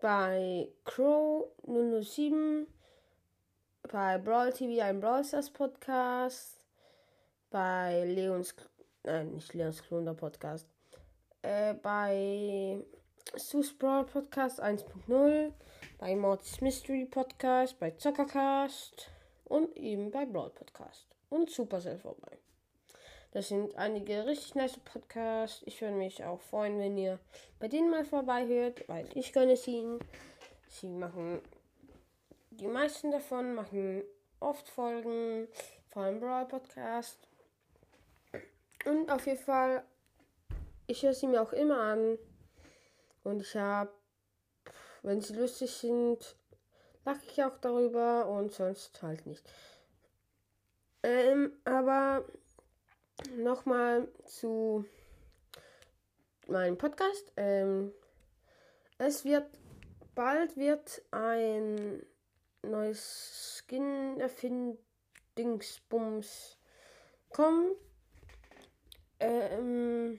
bei 0.00 0.68
Crow 0.84 1.52
007, 1.64 2.66
bei 3.90 4.18
Brawl 4.18 4.52
TV 4.52 4.82
ein 4.82 5.00
Brawl 5.00 5.24
Stars 5.24 5.50
Podcast, 5.50 6.60
bei 7.50 8.04
Leons, 8.04 8.56
nein, 9.04 9.34
nicht 9.34 9.54
Leons 9.54 9.80
Klon, 9.84 10.16
Podcast, 10.16 10.66
äh, 11.42 11.74
bei 11.74 12.84
Sus 13.36 13.72
Brawl 13.78 14.04
Podcast 14.04 14.60
1.0, 14.60 15.52
bei 15.98 16.16
Mortis 16.16 16.60
Mystery 16.60 17.06
Podcast, 17.06 17.78
bei 17.78 17.92
Zockercast 17.92 19.10
und 19.44 19.76
eben 19.76 20.10
bei 20.10 20.26
Brawl 20.26 20.50
Podcast 20.50 21.06
und 21.30 21.48
Supercell 21.50 21.98
vorbei. 22.00 22.36
Das 23.36 23.48
sind 23.48 23.76
einige 23.76 24.24
richtig 24.24 24.54
nice 24.54 24.78
Podcasts. 24.78 25.62
Ich 25.66 25.82
würde 25.82 25.94
mich 25.94 26.24
auch 26.24 26.40
freuen, 26.40 26.78
wenn 26.78 26.96
ihr 26.96 27.18
bei 27.58 27.68
denen 27.68 27.90
mal 27.90 28.06
vorbei 28.06 28.46
hört, 28.46 28.88
weil 28.88 29.06
ich 29.14 29.34
gönne 29.34 29.52
es 29.52 29.68
ihnen. 29.68 29.98
Sie 30.70 30.88
machen, 30.88 31.42
die 32.48 32.66
meisten 32.66 33.10
davon 33.10 33.54
machen 33.54 34.02
oft 34.40 34.66
Folgen, 34.66 35.48
vor 35.90 36.04
allem 36.04 36.18
Brawl 36.18 36.46
Podcast. 36.46 37.18
Und 38.86 39.10
auf 39.10 39.26
jeden 39.26 39.44
Fall, 39.44 39.84
ich 40.86 41.02
höre 41.02 41.12
sie 41.12 41.26
mir 41.26 41.42
auch 41.42 41.52
immer 41.52 41.78
an. 41.78 42.18
Und 43.22 43.42
ich 43.42 43.54
habe, 43.54 43.92
wenn 45.02 45.20
sie 45.20 45.34
lustig 45.34 45.72
sind, 45.72 46.36
lache 47.04 47.20
ich 47.30 47.44
auch 47.44 47.58
darüber 47.58 48.30
und 48.30 48.54
sonst 48.54 49.02
halt 49.02 49.26
nicht. 49.26 49.46
Ähm, 51.02 51.52
aber 51.64 52.24
nochmal 53.36 54.08
zu 54.24 54.84
meinem 56.46 56.78
Podcast. 56.78 57.32
Ähm, 57.36 57.92
es 58.98 59.24
wird 59.24 59.46
bald 60.14 60.56
wird 60.56 61.02
ein 61.10 62.06
neues 62.62 63.64
Skin 63.66 64.20
Erfindingsbums 64.20 66.58
kommen. 67.30 67.74
Ähm, 69.20 70.18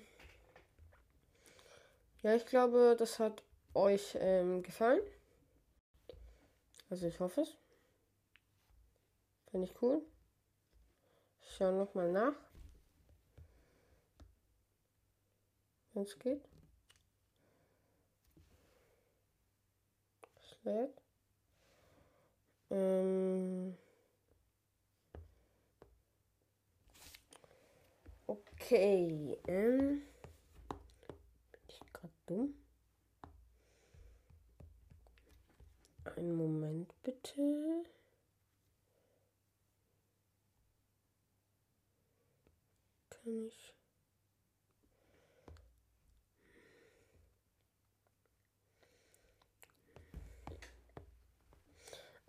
ja, 2.21 2.35
ich 2.35 2.45
glaube, 2.45 2.95
das 2.97 3.19
hat 3.19 3.43
euch 3.73 4.17
ähm, 4.19 4.63
gefallen. 4.63 5.01
Also 6.89 7.07
ich 7.07 7.19
hoffe 7.19 7.41
es. 7.41 7.57
Finde 9.51 9.67
ich 9.67 9.81
cool. 9.81 10.01
Schau 11.41 11.71
nochmal 11.71 12.11
nach. 12.11 12.46
Es 16.01 16.17
geht. 16.19 16.41
Sled. 20.61 21.01
Ähm 22.69 23.77
okay. 28.27 29.37
Ähm 29.47 30.01
bin 31.51 31.61
ich 31.69 31.93
gerade 31.93 32.13
dumm? 32.25 32.53
Einen 36.15 36.35
Moment 36.35 36.93
bitte. 37.03 37.85
Kann 43.09 43.45
ich. 43.47 43.76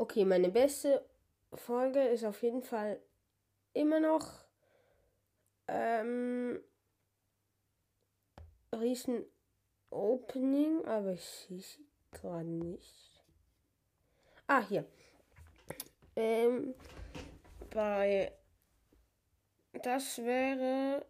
Okay, 0.01 0.25
meine 0.25 0.49
beste 0.49 1.05
Folge 1.53 2.01
ist 2.01 2.25
auf 2.25 2.41
jeden 2.45 2.63
Fall 2.63 3.01
immer 3.73 3.99
noch 3.99 4.45
ähm, 5.67 6.61
Riesen 8.73 9.25
Opening, 9.91 10.85
aber 10.85 11.15
ich 11.15 11.25
sehe 11.25 11.61
sie 11.61 11.85
gerade 12.13 12.49
nicht. 12.49 13.25
Ah, 14.47 14.65
hier. 14.69 14.85
Ähm, 16.15 16.75
bei 17.71 18.33
das 19.83 20.19
wäre 20.19 21.05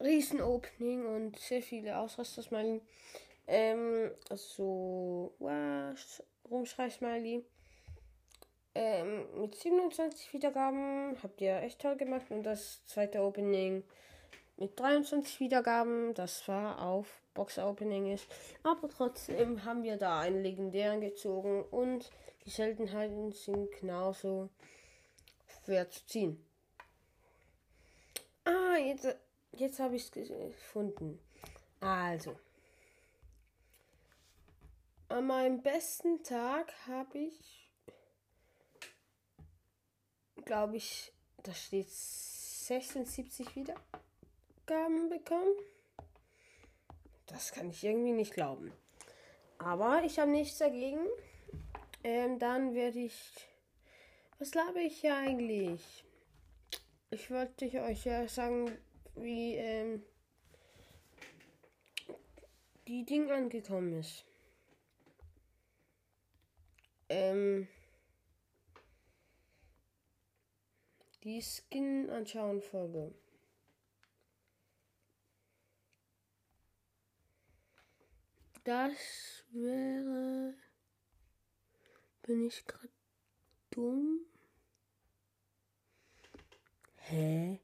Riesen 0.00 0.40
Opening 0.40 1.06
und 1.06 1.38
sehr 1.38 1.62
viele 1.62 1.96
Ausraster-Smiley. 1.96 2.82
Ähm, 3.46 4.10
also, 4.28 5.34
wow, 5.38 5.94
Rumschrei-Smiley. 6.50 7.44
Ähm, 8.74 9.26
mit 9.40 9.54
27 9.54 10.32
Wiedergaben 10.32 11.16
habt 11.22 11.40
ihr 11.40 11.56
echt 11.62 11.80
toll 11.80 11.96
gemacht. 11.96 12.30
Und 12.30 12.42
das 12.42 12.84
zweite 12.86 13.20
Opening 13.22 13.84
mit 14.56 14.78
23 14.78 15.40
Wiedergaben. 15.40 16.14
Das 16.14 16.46
war 16.48 16.80
auf 16.80 17.22
Box 17.34 17.58
Opening 17.58 18.12
ist. 18.12 18.26
Aber 18.62 18.88
trotzdem 18.88 19.64
haben 19.64 19.82
wir 19.82 19.96
da 19.96 20.20
einen 20.20 20.42
legendären 20.42 21.00
gezogen 21.00 21.62
und 21.70 22.10
die 22.44 22.50
Seltenheiten 22.50 23.32
sind 23.32 23.70
genauso 23.72 24.50
schwer 25.64 25.88
zu 25.90 26.04
ziehen. 26.06 26.44
Ah, 28.44 28.76
jetzt, 28.76 29.16
jetzt 29.52 29.78
habe 29.78 29.96
ich 29.96 30.04
es 30.04 30.10
gefunden. 30.10 31.20
Also. 31.80 32.36
An 35.08 35.26
meinem 35.26 35.62
besten 35.62 36.22
Tag 36.22 36.72
habe 36.86 37.18
ich, 37.18 37.61
glaube 40.44 40.76
ich, 40.76 41.12
da 41.42 41.52
steht 41.54 41.90
76 41.90 43.56
Wiedergaben 43.56 45.08
bekommen. 45.08 45.54
Das 47.26 47.52
kann 47.52 47.70
ich 47.70 47.82
irgendwie 47.82 48.12
nicht 48.12 48.34
glauben. 48.34 48.72
Aber 49.58 50.02
ich 50.04 50.18
habe 50.18 50.30
nichts 50.30 50.58
dagegen. 50.58 51.06
Ähm, 52.04 52.38
dann 52.38 52.74
werde 52.74 52.98
ich. 52.98 53.14
Was 54.38 54.54
labe 54.54 54.80
ich 54.80 55.00
hier 55.00 55.16
eigentlich? 55.16 56.04
Ich 57.10 57.30
wollte 57.30 57.66
euch 57.82 58.04
ja 58.04 58.26
sagen, 58.26 58.76
wie 59.14 59.54
ähm, 59.54 60.02
die 62.88 63.04
Ding 63.04 63.30
angekommen 63.30 64.00
ist. 64.00 64.24
Ähm, 67.08 67.68
die 71.24 71.42
Skin 71.42 72.10
anschauen 72.10 72.60
Folge. 72.60 73.14
Das 78.64 79.44
wäre. 79.50 80.54
Bin 82.22 82.46
ich 82.46 82.64
gerade 82.64 82.88
dumm? 83.70 84.20
Hä? 86.98 87.60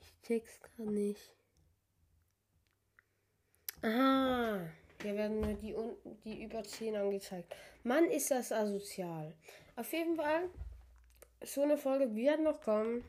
Ich 0.00 0.22
check's 0.22 0.60
gerade 0.60 0.90
nicht. 0.90 1.34
Aha. 3.82 4.66
Hier 5.02 5.14
werden 5.14 5.40
nur 5.40 5.54
die 5.54 5.76
die 6.24 6.42
über 6.42 6.64
10 6.64 6.96
angezeigt. 6.96 7.54
Mann, 7.84 8.06
ist 8.10 8.30
das 8.30 8.50
asozial. 8.50 9.34
Auf 9.76 9.92
jeden 9.92 10.16
Fall, 10.16 10.48
so 11.42 11.62
eine 11.62 11.76
Folge 11.76 12.14
wird 12.14 12.40
noch 12.40 12.60
kommen. 12.60 13.04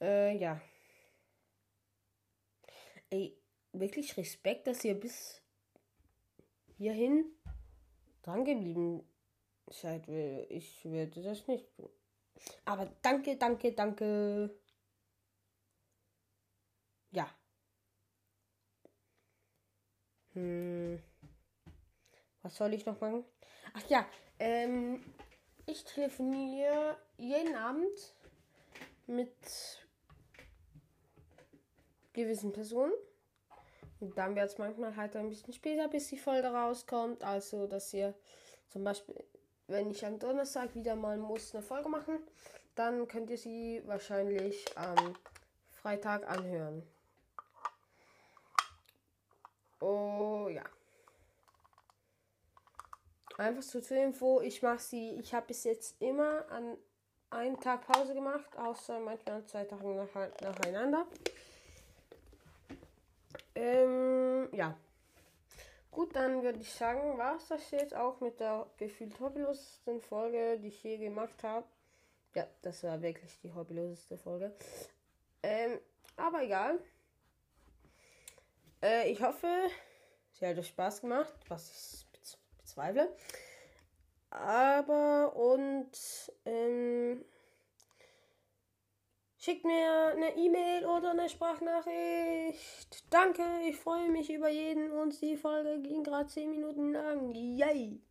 Äh, 0.00 0.36
ja. 0.36 0.60
Ey, 3.10 3.36
wirklich 3.72 4.16
Respekt, 4.16 4.66
dass 4.66 4.84
ihr 4.84 4.94
bis 4.94 5.42
hierhin 6.76 7.24
dran 8.22 8.44
geblieben 8.44 9.08
seid. 9.66 10.08
Ich 10.50 10.84
werde 10.84 11.22
das 11.22 11.46
nicht 11.46 11.74
tun. 11.76 11.90
Aber 12.64 12.86
danke, 13.02 13.36
danke, 13.36 13.72
danke. 13.72 14.54
Ja. 17.10 17.28
Hm. 20.34 21.02
Was 22.42 22.56
soll 22.56 22.74
ich 22.74 22.86
noch 22.86 23.00
machen? 23.00 23.24
Ach 23.74 23.88
ja, 23.88 24.06
ähm, 24.38 25.02
ich 25.68 25.84
telefoniere 25.84 26.96
jeden 27.16 27.54
Abend 27.54 28.14
mit 29.06 29.28
gewissen 32.12 32.52
Personen. 32.52 32.92
Und 34.00 34.16
dann 34.16 34.34
wird 34.36 34.50
es 34.50 34.58
manchmal 34.58 34.96
halt 34.96 35.16
ein 35.16 35.28
bisschen 35.28 35.52
später, 35.52 35.88
bis 35.88 36.08
die 36.08 36.18
Folge 36.18 36.48
rauskommt. 36.48 37.22
Also, 37.22 37.66
dass 37.66 37.92
ihr 37.92 38.14
zum 38.68 38.84
Beispiel, 38.84 39.14
wenn 39.66 39.90
ich 39.90 40.04
am 40.06 40.18
Donnerstag 40.18 40.74
wieder 40.74 40.94
mal 40.94 41.18
muss 41.18 41.54
eine 41.54 41.62
Folge 41.62 41.88
machen, 41.88 42.18
dann 42.74 43.08
könnt 43.08 43.30
ihr 43.30 43.38
sie 43.38 43.82
wahrscheinlich 43.86 44.64
am 44.76 45.16
Freitag 45.72 46.28
anhören. 46.28 46.82
Oh 49.80 50.48
ja. 50.50 50.64
Einfach 53.38 53.62
so 53.62 53.80
zur 53.80 53.96
Info, 53.96 54.40
ich 54.40 54.62
mache 54.62 54.80
sie, 54.80 55.14
ich 55.20 55.32
habe 55.32 55.46
bis 55.46 55.62
jetzt 55.62 56.02
immer 56.02 56.44
an 56.50 56.76
einen 57.30 57.58
Tag 57.60 57.86
Pause 57.86 58.12
gemacht, 58.12 58.56
außer 58.58 58.98
manchmal 58.98 59.44
zwei 59.46 59.62
Tage 59.62 59.94
nach, 59.94 60.12
nacheinander. 60.40 61.06
Ähm, 63.54 64.48
ja. 64.52 64.76
Gut, 65.92 66.16
dann 66.16 66.42
würde 66.42 66.58
ich 66.58 66.72
sagen, 66.72 67.16
war 67.16 67.36
es 67.36 67.46
das 67.46 67.70
jetzt 67.70 67.94
auch 67.94 68.20
mit 68.20 68.40
der 68.40 68.66
gefühlt 68.76 69.20
hobbylosesten 69.20 70.00
Folge, 70.00 70.58
die 70.58 70.68
ich 70.68 70.82
je 70.82 70.98
gemacht 70.98 71.40
habe. 71.44 71.64
Ja, 72.34 72.44
das 72.62 72.82
war 72.82 73.00
wirklich 73.00 73.38
die 73.40 73.54
hobbyloseste 73.54 74.18
Folge. 74.18 74.52
Ähm, 75.44 75.78
aber 76.16 76.42
egal. 76.42 76.80
Äh, 78.82 79.12
ich 79.12 79.22
hoffe, 79.22 79.46
sie 80.32 80.44
hat 80.44 80.58
euch 80.58 80.68
Spaß 80.68 81.02
gemacht, 81.02 81.34
was 81.46 81.70
ich 81.70 82.07
bezweifle. 82.78 83.14
Aber 84.30 85.34
und 85.36 85.90
ähm, 86.44 87.24
Schickt 89.40 89.64
mir 89.64 90.14
eine 90.16 90.36
E-Mail 90.36 90.84
oder 90.84 91.12
eine 91.12 91.28
Sprachnachricht. 91.28 93.04
Danke, 93.08 93.42
ich 93.68 93.76
freue 93.76 94.10
mich 94.10 94.30
über 94.30 94.48
jeden 94.48 94.90
und 94.90 95.20
die 95.22 95.36
Folge 95.36 95.80
ging 95.80 96.02
gerade 96.02 96.26
10 96.26 96.50
Minuten 96.50 96.92
lang. 96.92 97.32
Yay! 97.32 98.02